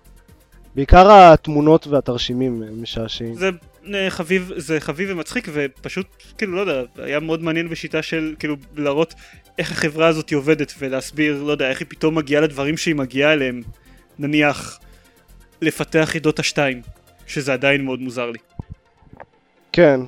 [0.75, 3.35] בעיקר התמונות והתרשימים משעשעים.
[3.35, 3.51] זה
[3.95, 6.07] אה, חביב זה חביב ומצחיק ופשוט
[6.39, 9.15] כאילו לא יודע היה מאוד מעניין בשיטה של כאילו להראות
[9.59, 13.63] איך החברה הזאת עובדת ולהסביר לא יודע איך היא פתאום מגיעה לדברים שהיא מגיעה אליהם
[14.19, 14.79] נניח
[15.63, 16.83] לפתח חידות השתיים
[17.27, 18.39] שזה עדיין מאוד מוזר לי.
[19.73, 20.01] כן.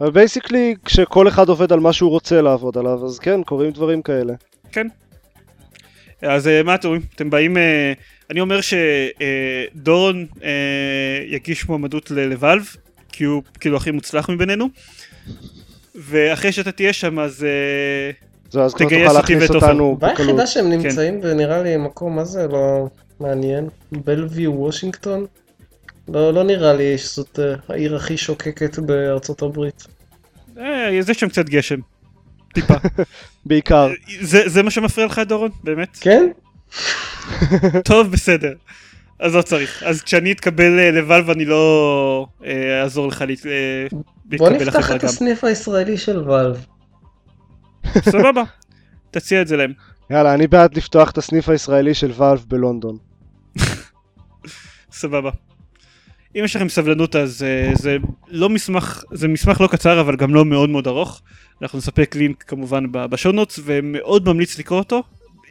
[0.00, 4.02] אבל בייסיקלי, כשכל אחד עובד על מה שהוא רוצה לעבוד עליו, אז כן, קורים דברים
[4.02, 4.34] כאלה.
[4.72, 4.86] כן.
[6.22, 7.02] אז אה, מה אתם אומרים?
[7.14, 7.56] אתם באים...
[8.30, 8.60] אה, אני אומר
[9.74, 10.26] שדורון
[11.28, 12.76] יגיש מועמדות לוואלב,
[13.12, 14.68] כי הוא כאילו הכי מוצלח מבינינו.
[15.94, 18.10] ואחרי שאתה תהיה שם אז אה,
[18.50, 19.50] זהו, אז כבר תוכל להכניס.
[19.50, 20.28] אותנו הבעיה בקלות.
[20.28, 22.88] היחידה שהם נמצאים ונראה לי מקום מה זה לא
[23.20, 23.68] מעניין.
[23.92, 25.26] בלוויו וושינגטון.
[26.08, 29.86] לא, לא נראה לי שזאת אה, העיר הכי שוקקת בארצות הברית.
[30.58, 31.78] אה, יש שם קצת גשם.
[32.54, 32.74] טיפה.
[33.46, 33.90] בעיקר.
[34.20, 35.50] זה, זה מה שמפריע לך דורון?
[35.64, 35.98] באמת?
[36.00, 36.28] כן?
[37.90, 38.52] טוב בסדר.
[39.18, 39.82] אז לא צריך.
[39.82, 43.26] אז כשאני אתקבל אה, לוואלב אני לא אה, אעזור לך אה,
[43.90, 45.08] בוא להתקבל נפתח לחברה את גם.
[45.08, 46.66] הסניף הישראלי של ואלב.
[48.00, 48.42] סבבה,
[49.10, 49.72] תציע את זה להם.
[50.10, 52.96] יאללה, אני בעד לפתוח את הסניף הישראלי של ואלף בלונדון.
[54.92, 55.30] סבבה.
[56.36, 57.96] אם יש לכם סבלנות אז uh, זה
[58.28, 61.22] לא מסמך, זה מסמך לא קצר אבל גם לא מאוד מאוד ארוך.
[61.62, 65.02] אנחנו נספק לינק כמובן בשואו נוטס ומאוד ממליץ לקרוא אותו.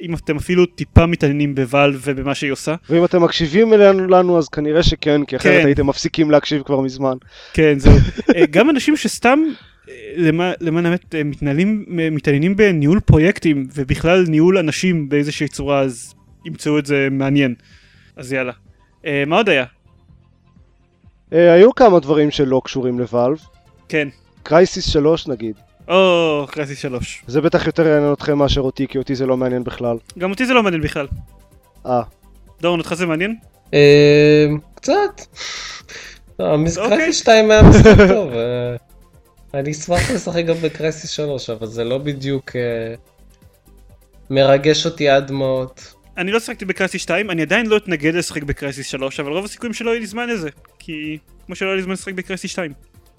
[0.01, 2.75] אם אתם אפילו טיפה מתעניינים בוואלב ובמה שהיא עושה.
[2.89, 5.65] ואם אתם מקשיבים אלינו לנו אז כנראה שכן, כי אחרת כן.
[5.65, 7.17] הייתם מפסיקים להקשיב כבר מזמן.
[7.53, 7.93] כן זהו.
[8.35, 9.39] אה, גם אנשים שסתם
[9.89, 16.13] אה, למע- למען האמת אה, מתנהלים, מתעניינים בניהול פרויקטים ובכלל ניהול אנשים באיזושהי צורה אז
[16.45, 17.55] ימצאו את זה מעניין.
[18.15, 18.53] אז יאללה.
[19.05, 19.65] אה, מה עוד היה?
[21.33, 23.37] אה, היו כמה דברים שלא קשורים לוואלב.
[23.89, 24.07] כן.
[24.43, 25.55] קרייסיס 3 נגיד.
[25.89, 27.23] או, קרייסיס 3.
[27.27, 29.97] זה בטח יותר יעניין אתכם מאשר אותי, כי אותי זה לא מעניין בכלל.
[30.17, 31.07] גם אותי זה לא מעניין בכלל.
[31.85, 32.01] אה,
[32.61, 33.35] דורון, אותך זה מעניין?
[33.73, 35.21] אה, קצת.
[36.39, 37.13] המשחק אוקיי.
[37.13, 38.33] 2 היה משחק טוב.
[38.33, 38.75] אה,
[39.53, 42.95] אני אשמח לשחק גם ב Crysis 3, אבל זה לא בדיוק אה,
[44.29, 45.93] מרגש אותי עד דמעות.
[46.17, 49.31] אני לא שיחקתי ב Crysis 2, אני עדיין לא אתנגד לשחק ב Crysis 3, אבל
[49.31, 50.49] רוב הסיכויים שלא יהיה לי זמן לזה.
[50.79, 52.73] כי כמו שלא היה לי זמן לשחק ב Crysis 2.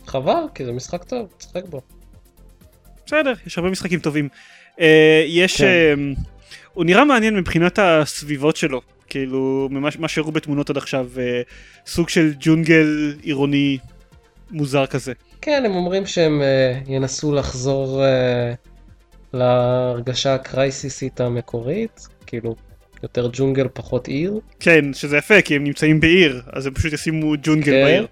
[0.07, 1.81] חבל, כי זה משחק טוב, תשחק בו.
[3.11, 4.29] בסדר, יש הרבה משחקים טובים.
[4.81, 5.57] אה, יש...
[5.57, 5.67] כן.
[5.67, 5.95] אה,
[6.75, 8.81] הוא נראה מעניין מבחינת הסביבות שלו.
[9.09, 11.43] כאילו, ממה מה שהראו בתמונות עד עכשיו, אה,
[11.87, 13.79] סוג של ג'ונגל עירוני
[14.51, 15.13] מוזר כזה.
[15.41, 18.53] כן, הם אומרים שהם אה, ינסו לחזור אה,
[19.33, 22.57] להרגשה הקרייסיסית המקורית, כאילו
[23.03, 24.41] יותר ג'ונגל פחות עיר.
[24.61, 27.85] כן, שזה יפה, כי הם נמצאים בעיר, אז הם פשוט ישימו ג'ונגל כן.
[27.85, 28.07] בעיר.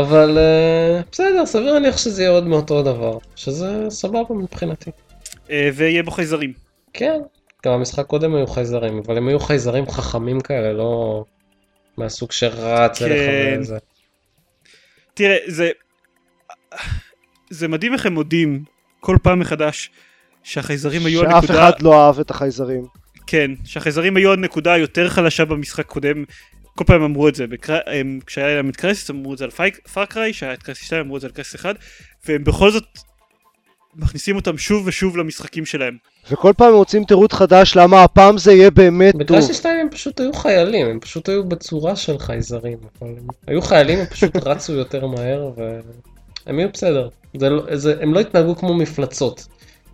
[0.00, 4.90] אבל אה, בסדר, סביר להניח שזה יהיה עוד מאותו דבר, שזה סבבה מבחינתי.
[5.50, 6.52] אה, ויהיה בו חייזרים.
[6.92, 7.20] כן,
[7.64, 11.24] גם המשחק קודם היו חייזרים, אבל הם היו חייזרים חכמים כאלה, לא
[11.96, 13.58] מהסוג שרץ אליך כן.
[13.60, 13.78] וזה.
[15.14, 15.70] תראה, זה...
[17.50, 18.64] זה מדהים איך הם מודים
[19.00, 19.90] כל פעם מחדש
[20.42, 21.68] שהחייזרים היו שאף הנקודה...
[21.68, 22.84] אחד לא אהב את החייזרים.
[23.26, 26.24] כן, שהחייזרים היו הנקודה היותר חלשה במשחק קודם.
[26.76, 27.78] כל פעם אמרו את זה, בקר...
[27.86, 28.18] הם...
[28.26, 29.50] כשהיה להם את Crysis אמרו את זה על
[29.92, 31.76] Far Cry, כשהיה את Crysis 2 אמרו את זה על Crysis 1,
[32.26, 32.84] והם בכל זאת
[33.96, 35.96] מכניסים אותם שוב ושוב למשחקים שלהם.
[36.30, 39.22] וכל פעם הם מוצאים תירוץ חדש למה הפעם זה יהיה באמת טוב.
[39.22, 42.78] בקראש 2 הם פשוט היו חיילים, הם פשוט היו בצורה של חייזרים.
[43.00, 43.16] הם
[43.46, 47.08] היו חיילים, הם פשוט רצו יותר מהר והם היו בסדר.
[47.36, 49.46] זה לא, זה, הם לא התנהגו כמו מפלצות.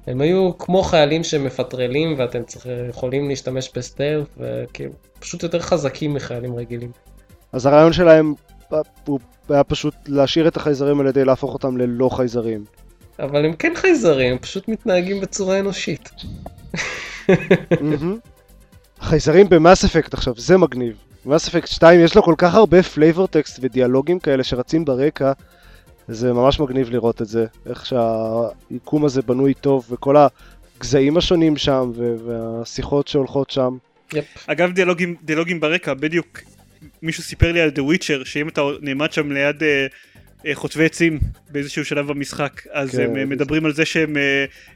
[0.06, 6.54] הם היו כמו חיילים שמפטרלים ואתם צריך, יכולים להשתמש בסטיילף וכאילו פשוט יותר חזקים מחיילים
[6.56, 6.90] רגילים.
[7.52, 8.34] אז הרעיון שלהם
[9.06, 12.64] הוא היה פשוט להשאיר את החייזרים על ידי להפוך אותם ללא חייזרים.
[13.18, 16.10] אבל הם כן חייזרים, הם פשוט מתנהגים בצורה אנושית.
[17.80, 18.18] מהמם.
[19.00, 20.96] החייזרים ב Mass Effect עכשיו, זה מגניב.
[21.26, 25.32] ב Mass Effect 2 יש לו כל כך הרבה flavor text ודיאלוגים כאלה שרצים ברקע,
[26.12, 27.46] זה ממש מגניב לראות את זה.
[27.66, 30.16] איך שהיקום הזה בנוי טוב, וכל
[30.76, 31.92] הגזעים השונים שם,
[32.26, 33.76] והשיחות שהולכות שם.
[34.12, 34.24] יפ.
[34.46, 36.40] אגב דיאלוגים, דיאלוגים ברקע, בדיוק
[37.02, 39.86] מישהו סיפר לי על The Witcher, שאם אתה נעמד שם ליד אה,
[40.46, 41.18] אה, חוטבי עצים
[41.50, 44.16] באיזשהו שלב במשחק, אז כן, הם אה, מדברים על זה שהם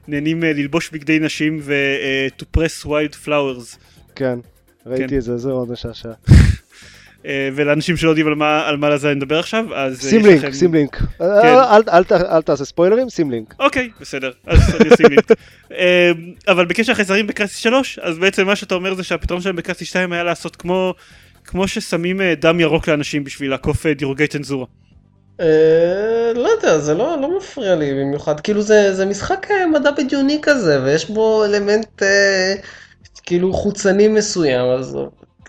[0.09, 3.79] נהנים ללבוש בגדי נשים ו- to press wild flowers.
[4.15, 4.39] כן,
[4.87, 5.17] ראיתי כן.
[5.17, 6.13] את זה, זה מאוד משעשע.
[7.27, 10.27] אה, ולאנשים שלא יודעים על מה, על מה זה אני מדבר עכשיו, אז אה, שים
[10.27, 10.53] לינק, לכם...
[10.53, 10.97] שים לינק.
[10.97, 11.25] כן.
[11.25, 13.55] אל- אל- אל ת- אל תעשה ספוילרים, שים לינק.
[13.61, 15.31] אוקיי, בסדר, אז אני אשים לינק.
[15.79, 16.11] אה,
[16.49, 19.61] אבל בקשר לחייזרים ב Crysis 3, אז בעצם מה שאתה אומר זה שהפתרון שלהם ב
[19.61, 20.95] Crysis 2 היה לעשות כמו...
[21.45, 24.67] כמו ששמים אה, דם ירוק לאנשים בשביל לעקוף אה, דירוגי צנזורה.
[25.41, 25.47] אה,
[26.35, 30.39] לא יודע, זה לא, לא מפריע לי במיוחד, כאילו זה, זה משחק אה, מדע בדיוני
[30.43, 32.55] כזה, ויש בו אלמנט אה,
[33.27, 34.97] כאילו חוצני מסוים, אז,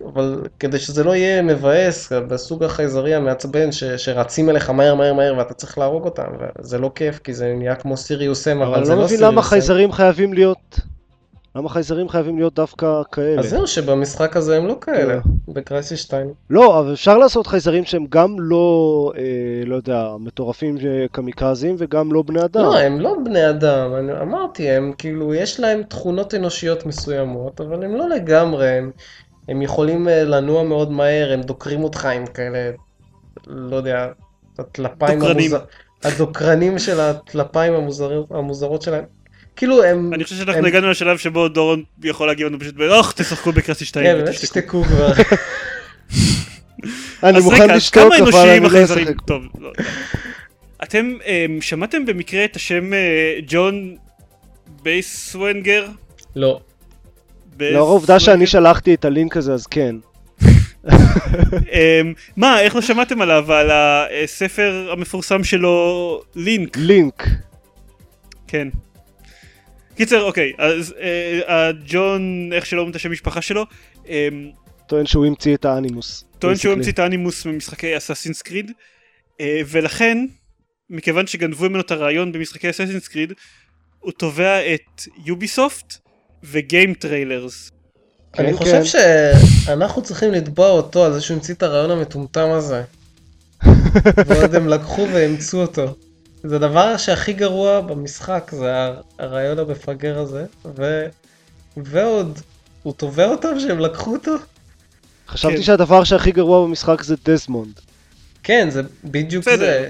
[0.05, 5.37] אבל כדי שזה לא יהיה מבאס, בסוג החייזרי המעצבן ש, שרצים אליך מהר מהר מהר
[5.37, 6.27] ואתה צריך להרוג אותם,
[6.59, 9.05] וזה לא כיף, כי זה נהיה כמו סיריוס אם, אבל אבל אני זה לא לא
[9.05, 9.41] מבין סיריוס למה.
[9.41, 10.79] חייזרים חייבים להיות...
[11.55, 13.39] למה חייזרים חייבים להיות דווקא כאלה?
[13.39, 15.19] אז זהו, שבמשחק הזה הם לא כאלה, אה.
[15.47, 16.33] בקרייסיס 2.
[16.49, 19.21] לא, אבל אפשר לעשות חייזרים שהם גם לא, אה,
[19.65, 20.77] לא יודע, מטורפים
[21.11, 22.61] קמיקזים וגם לא בני אדם.
[22.63, 27.83] לא, הם לא בני אדם, אני אמרתי, הם כאילו, יש להם תכונות אנושיות מסוימות, אבל
[27.83, 28.91] הם לא לגמרי, הם,
[29.47, 32.71] הם יכולים אה, לנוע מאוד מהר, הם דוקרים אותך עם כאלה,
[33.47, 34.07] לא יודע,
[34.59, 35.51] הטלפיים דוקרנים.
[35.51, 35.65] המוזר...
[36.03, 38.23] הדוקרנים של הטלפיים המוזר...
[38.29, 39.03] המוזרות שלהם.
[39.55, 40.13] כאילו הם...
[40.13, 42.81] אני חושב שאנחנו הם- הגענו לשלב שבו דורון יכול להגיד לנו פשוט ב...
[42.81, 44.29] אוח, תשחקו ב Crysis 2 כן, באמת.
[44.29, 45.11] תשתקו כבר.
[47.23, 48.83] אני מוכן לשתוק, אבל אני לא?
[48.83, 49.21] אשחק.
[49.27, 49.71] טוב, לא.
[50.83, 53.95] אתם אמ, שמעתם במקרה את השם אה, ג'ון
[54.83, 55.87] בייסוונגר?
[56.35, 56.59] לא.
[57.59, 59.95] לאור העובדה שאני שלחתי את הלינק הזה, אז כן.
[61.73, 63.53] אמ, מה, איך לא שמעתם עליו?
[63.53, 66.77] על הספר המפורסם שלו, Link.
[66.77, 67.23] Link.
[68.47, 68.67] כן.
[69.95, 70.95] קיצר, אוקיי, אז
[71.47, 73.65] אה, ג'ון, איך שלא אומרים את השם משפחה שלו,
[74.07, 74.51] אמ,
[74.87, 76.25] טוען שהוא המציא את האנימוס.
[76.39, 76.73] טוען שהוא.
[76.73, 78.71] המציא את האנימוס ממשחקי Assassin's Creed,
[79.41, 80.25] אה, ולכן,
[80.89, 83.33] מכיוון שגנבו ממנו את הרעיון במשחקי Assassin's Creed,
[83.99, 86.06] הוא תובע את Ubisoft
[86.43, 87.71] ו GameTrailers.
[88.39, 88.85] אני כן, חושב כן.
[89.65, 92.83] שאנחנו צריכים לתבוע אותו על זה שהוא המציא את הרעיון המטומטם הזה.
[94.27, 95.95] ועוד הם לקחו ואימצו אותו.
[96.43, 98.71] זה הדבר שהכי גרוע במשחק, זה
[99.19, 101.05] הרעיון המפגר הזה, ו...
[101.77, 102.39] ועוד,
[102.83, 104.35] הוא תובע אותם שהם לקחו אותו?
[105.27, 105.63] חשבתי כן.
[105.63, 107.79] שהדבר שהכי גרוע במשחק זה דזמונד.
[108.43, 109.57] כן, זה בדיוק בסדר.
[109.57, 109.89] זה.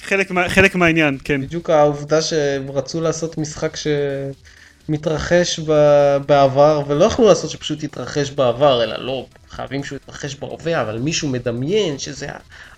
[0.00, 1.40] חלק, מה, חלק מהעניין, כן.
[1.40, 3.76] בדיוק העובדה שהם רצו לעשות משחק
[4.86, 10.80] שמתרחש ב- בעבר, ולא יכלו לעשות שפשוט יתרחש בעבר, אלא לא, חייבים שהוא יתרחש בהווה,
[10.80, 12.26] אבל מישהו מדמיין שזה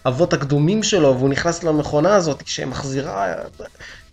[0.05, 3.35] האבות הקדומים שלו, והוא נכנס למכונה הזאת שמחזירה...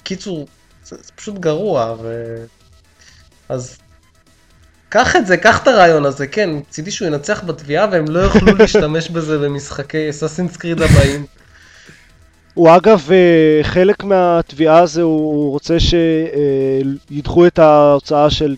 [0.04, 0.48] קיצור,
[0.86, 2.36] זה, זה פשוט גרוע, ו...
[3.50, 3.78] אז...
[4.90, 8.56] קח את זה, קח את הרעיון הזה, כן, מצידי שהוא ינצח בתביעה והם לא יוכלו
[8.56, 11.26] להשתמש בזה במשחקי אסאסינס קריד הבאים.
[12.54, 18.56] הוא אגב, אה, חלק מהתביעה הזה הוא רוצה שידחו את ההוצאה של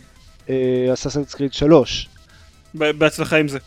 [0.93, 2.07] אססנס קריד 3.
[2.75, 3.59] ב- בהצלחה עם זה.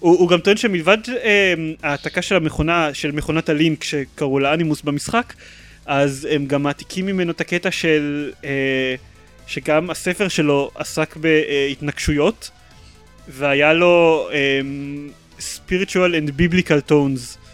[0.00, 4.82] הוא, הוא גם טוען שמלבד אה, העתקה של המכונה, של מכונת הלינק שקראו לה אנימוס
[4.82, 5.34] במשחק,
[5.86, 8.32] אז הם גם מעתיקים ממנו את הקטע של...
[8.44, 8.94] אה,
[9.46, 12.50] שגם הספר שלו עסק בהתנגשויות,
[13.28, 14.60] והיה לו אה,
[15.38, 17.47] spiritual and biblical tones,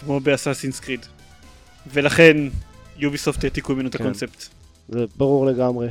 [0.00, 1.06] כמו באסאסינס קריד.
[1.92, 2.36] ולכן
[2.98, 4.04] Ubisoft העתיקו ממנו את כן.
[4.04, 4.44] הקונספט.
[4.88, 5.88] זה ברור לגמרי.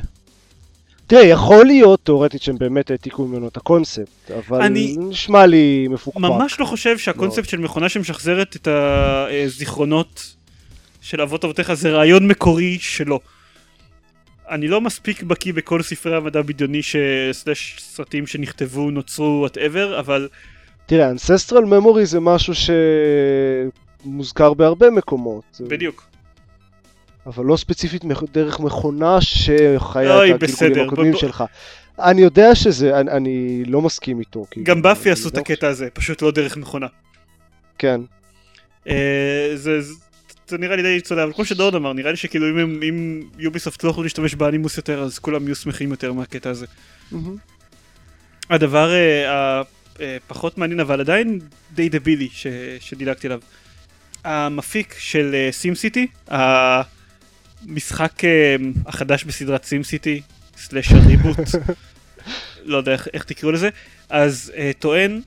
[1.06, 6.20] תראה, יכול להיות תאורטית שהם באמת העתיקו ממנו את הקונספט, אבל אני- נשמע לי מפוקפק.
[6.20, 10.34] ממש לא חושב שהקונספט של מכונה שמשחזרת את הזיכרונות
[11.00, 13.20] של אבות אבותיך זה רעיון מקורי שלו.
[14.50, 16.96] אני לא מספיק בקיא בכל ספרי המדע בדיוני ש...
[17.32, 20.28] slash סרטים שנכתבו, נוצרו, whatever, אבל
[20.86, 22.54] תראה, Ancestral Memory זה משהו
[24.02, 25.60] שמוזכר בהרבה מקומות.
[25.60, 26.06] בדיוק.
[27.26, 31.44] אבל לא ספציפית דרך מכונה שחיה את הגלגולים הקודמים בוא- שלך.
[31.98, 34.44] אני יודע שזה, אני, אני לא מסכים איתו.
[34.50, 36.86] כאילו, גם באפי עשו את לא הקטע הזה, פשוט לא דרך מכונה.
[37.78, 38.00] כן.
[38.88, 39.94] אה, זה, זה,
[40.48, 43.84] זה נראה לי די צודק, אבל כמו שדורד אמר, נראה לי שכאילו אם, אם יוביסופט
[43.84, 46.66] לא יכולו להשתמש באנימוס יותר, אז כולם יהיו שמחים יותר מהקטע הזה.
[48.50, 49.62] הדבר אה,
[50.16, 51.40] הפחות מעניין אבל עדיין
[51.74, 52.46] די דבילי ש,
[52.80, 53.40] שדילגתי עליו.
[54.24, 58.56] המפיק של סים סיטי, המשחק אה,
[58.86, 60.22] החדש בסדרת סים סיטי,
[60.56, 61.36] סלאש הריבוט,
[62.64, 63.68] לא יודע איך, איך תקראו לזה,
[64.10, 65.20] אז uh, טוען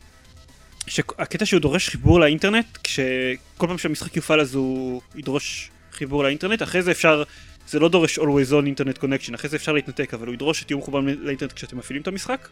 [0.88, 6.82] שהקטע שהוא דורש חיבור לאינטרנט, כשכל פעם שהמשחק יופעל אז הוא ידרוש חיבור לאינטרנט, אחרי
[6.82, 7.24] זה אפשר,
[7.68, 10.78] זה לא דורש always on internet connection, אחרי זה אפשר להתנתק, אבל הוא ידרוש שתהיו
[10.78, 12.48] מחוברים לאינטרנט כשאתם מפעילים את המשחק.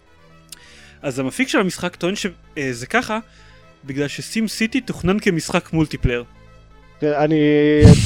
[1.01, 3.19] אז המפיק של המשחק טוען שזה ככה,
[3.86, 6.24] בגלל ש SimCity תוכנן כמשחק multiplayer.
[6.99, 7.39] כן, אני,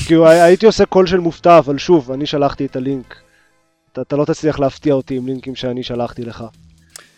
[0.06, 3.16] כאילו, הייתי עושה קול של מופתע, אבל שוב, אני שלחתי את הלינק.
[3.92, 6.44] אתה, אתה לא תצליח להפתיע אותי עם לינקים שאני שלחתי לך.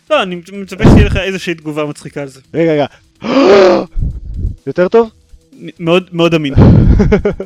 [0.10, 2.41] לא, אני מצפה שתהיה לך איזושהי תגובה מצחיקה על זה.
[2.53, 2.86] רגע, רגע.
[4.68, 5.10] יותר טוב?
[5.80, 6.53] מאוד מאוד אמין.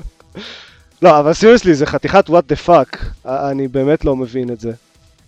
[1.01, 3.06] לא, אבל seriously, זה חתיכת what the fuck.
[3.26, 4.72] אני באמת לא מבין את זה.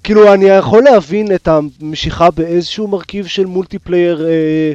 [0.03, 4.73] כאילו, אני יכול להבין את המשיכה באיזשהו מרכיב של multiplayer אה,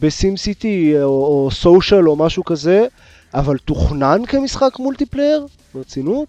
[0.00, 2.86] ב SimCity, או, או social או משהו כזה,
[3.34, 5.46] אבל תוכנן כמשחק multiplayer?
[5.74, 6.28] ברצינות?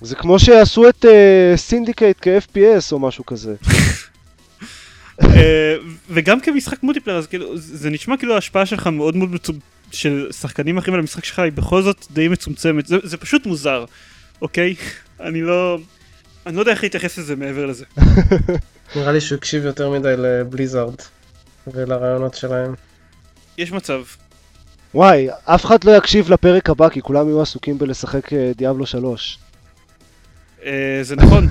[0.00, 3.54] זה כמו שעשו את אה, Syndicate כ-FPS או משהו כזה.
[5.22, 5.74] אה,
[6.10, 10.78] וגם כמשחק multiplayer, אז כאילו, זה נשמע כאילו ההשפעה שלך מאוד מאוד מצומצמת, של שחקנים
[10.78, 13.84] אחרים על המשחק שלך היא בכל זאת די מצומצמת, זה, זה פשוט מוזר,
[14.42, 14.74] אוקיי?
[15.20, 15.78] אני לא...
[16.46, 17.84] אני לא יודע איך להתייחס לזה מעבר לזה.
[18.96, 20.94] נראה לי שהוא הקשיב יותר מדי לבליזארד
[21.66, 22.74] ולרעיונות שלהם.
[23.58, 24.02] יש מצב.
[24.94, 29.38] וואי, אף אחד לא יקשיב לפרק הבא, כי כולם יהיו עסוקים בלשחק אה, דיאבלו 3.
[30.64, 31.46] אה, זה נכון.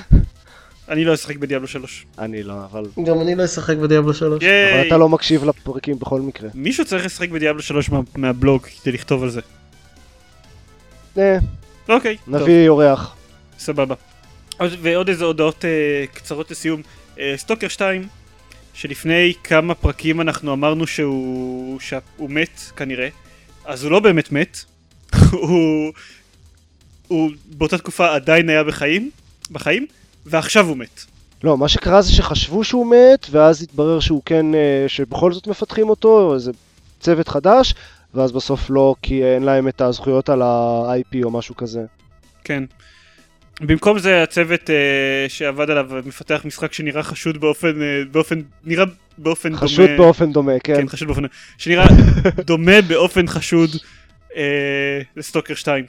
[0.88, 2.06] אני לא אשחק בדיאבלו 3.
[2.18, 2.84] אני לא, אבל...
[3.06, 4.44] גם אני לא אשחק בדיאבלו 3.
[4.44, 4.86] אבל!
[4.86, 6.48] אתה לא מקשיב לפרקים בכל מקרה.
[6.54, 9.40] מישהו צריך לשחק בדיאבלו 3 מה, מהבלוג כדי לכתוב על זה.
[11.18, 11.38] אה,
[11.88, 12.34] אוקיי, טוב.
[12.34, 13.16] נביא אורח.
[13.58, 13.94] סבבה.
[14.58, 15.70] עוד- ועוד איזה הודעות אה,
[16.14, 16.82] קצרות לסיום.
[17.18, 18.08] אה, סטוקר 2,
[18.74, 23.08] שלפני כמה פרקים אנחנו אמרנו שהוא, שהוא מת כנראה,
[23.64, 24.64] אז הוא לא באמת מת,
[25.30, 25.92] הוא,
[27.08, 29.10] הוא באותה תקופה עדיין היה בחיים,
[29.50, 29.86] בחיים,
[30.26, 31.04] ועכשיו הוא מת.
[31.44, 35.88] לא, מה שקרה זה שחשבו שהוא מת, ואז התברר שהוא כן, אה, שבכל זאת מפתחים
[35.88, 36.52] אותו, איזה
[37.00, 37.74] צוות חדש,
[38.14, 41.84] ואז בסוף לא, כי אין להם את הזכויות על ה-IP או משהו כזה.
[42.44, 42.64] כן.
[43.60, 48.84] במקום זה הצוות אה, שעבד עליו מפתח משחק שנראה חשוד באופן, אה, באופן, נראה
[49.18, 49.96] באופן חשוד דומה.
[49.98, 50.76] באופן דומה, כן.
[50.76, 51.22] כן, חשוד באופן,
[51.58, 51.86] שנראה
[52.46, 53.70] דומה באופן חשוד
[54.36, 55.84] אה, לסטוקר 2.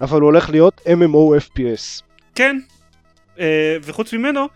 [0.00, 2.02] אבל הוא הולך להיות MMO FPS.
[2.34, 2.60] כן,
[3.40, 4.46] אה, וחוץ ממנו,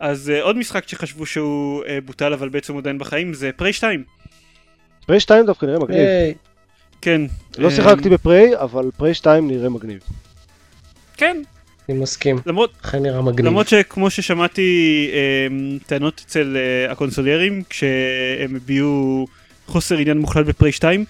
[0.00, 3.72] אז אה, עוד משחק שחשבו שהוא אה, בוטל אבל בעצם הוא עדיין בחיים זה פריי
[3.72, 4.04] 2.
[5.06, 5.98] Prey 2 דווקא נראה מגניב.
[5.98, 6.34] היי,
[7.00, 7.20] כן.
[7.58, 10.00] לא אה, שיחקתי ב Prey, אבל Prey 2 נראה מגניב.
[11.16, 11.42] כן,
[11.88, 13.46] אני מסכים, למרות, אכן נראה מגניב.
[13.46, 19.26] למרות שכמו ששמעתי אה, טענות אצל אה, הקונסוליירים כשהם הביעו
[19.66, 21.04] חוסר עניין מוחלט ב Prey 2,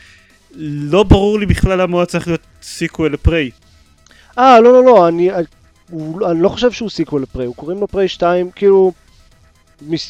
[0.61, 3.51] לא ברור לי בכלל למה הוא צריך להיות sequel ל Prey.
[4.39, 5.31] אה, לא, לא, לא, אני,
[5.91, 8.93] הוא, אני לא חושב שהוא sequel ל Prey, הוא קוראים לו Prey 2, כאילו,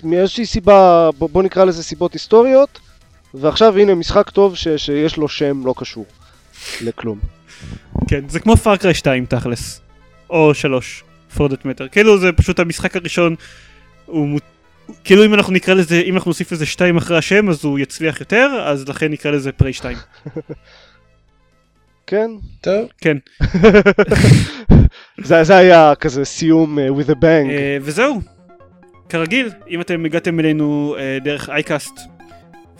[0.05, 2.79] מאיזושהי סיבה, בוא, בוא נקרא לזה סיבות היסטוריות,
[3.35, 6.07] ועכשיו הנה משחק טוב ש, שיש לו שם לא קשור
[6.81, 7.19] לכלום.
[8.09, 9.86] כן, זה כמו פארקריי 2 תכלס.
[10.31, 11.05] או 3,
[11.37, 11.89] for that matter.
[11.93, 13.35] כאילו זה פשוט המשחק הראשון,
[14.07, 14.43] הוא מות...
[15.05, 18.21] כאילו אם אנחנו נקרא לזה, אם אנחנו נוסיף לזה 2 אחרי השם אז הוא יצליח
[18.21, 19.97] יותר, אז לכן נקרא לזה פריי 2.
[22.07, 22.31] כן?
[22.61, 23.17] טוב, כן.
[25.25, 27.51] זה, זה היה כזה סיום uh, with a bang.
[27.51, 28.21] אה, וזהו.
[29.09, 32.01] כרגיל, אם אתם הגעתם אלינו אה, דרך iCast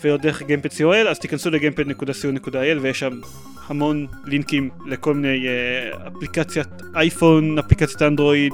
[0.03, 3.19] ולא דרך Gamepod.co.il אז תיכנסו ל Gamepod.co.il ויש שם
[3.67, 8.53] המון לינקים לכל מיני אה, אפליקציית אייפון, אפליקציית אנדרואיד,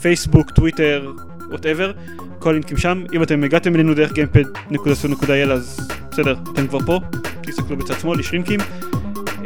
[0.00, 1.12] פייסבוק, טוויטר,
[1.48, 1.92] whatever,
[2.38, 3.04] כל הלינקים שם.
[3.12, 7.00] אם אתם הגעתם אלינו דרך Gamepod.co.il אז בסדר, אתם כבר פה,
[7.42, 8.60] תסתכלו בצד שמאל, יש לינקים.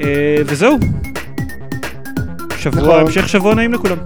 [0.00, 0.78] אה, וזהו.
[2.59, 3.00] שבוע, נכון.
[3.00, 3.98] המשך שבוע נעים לכולם.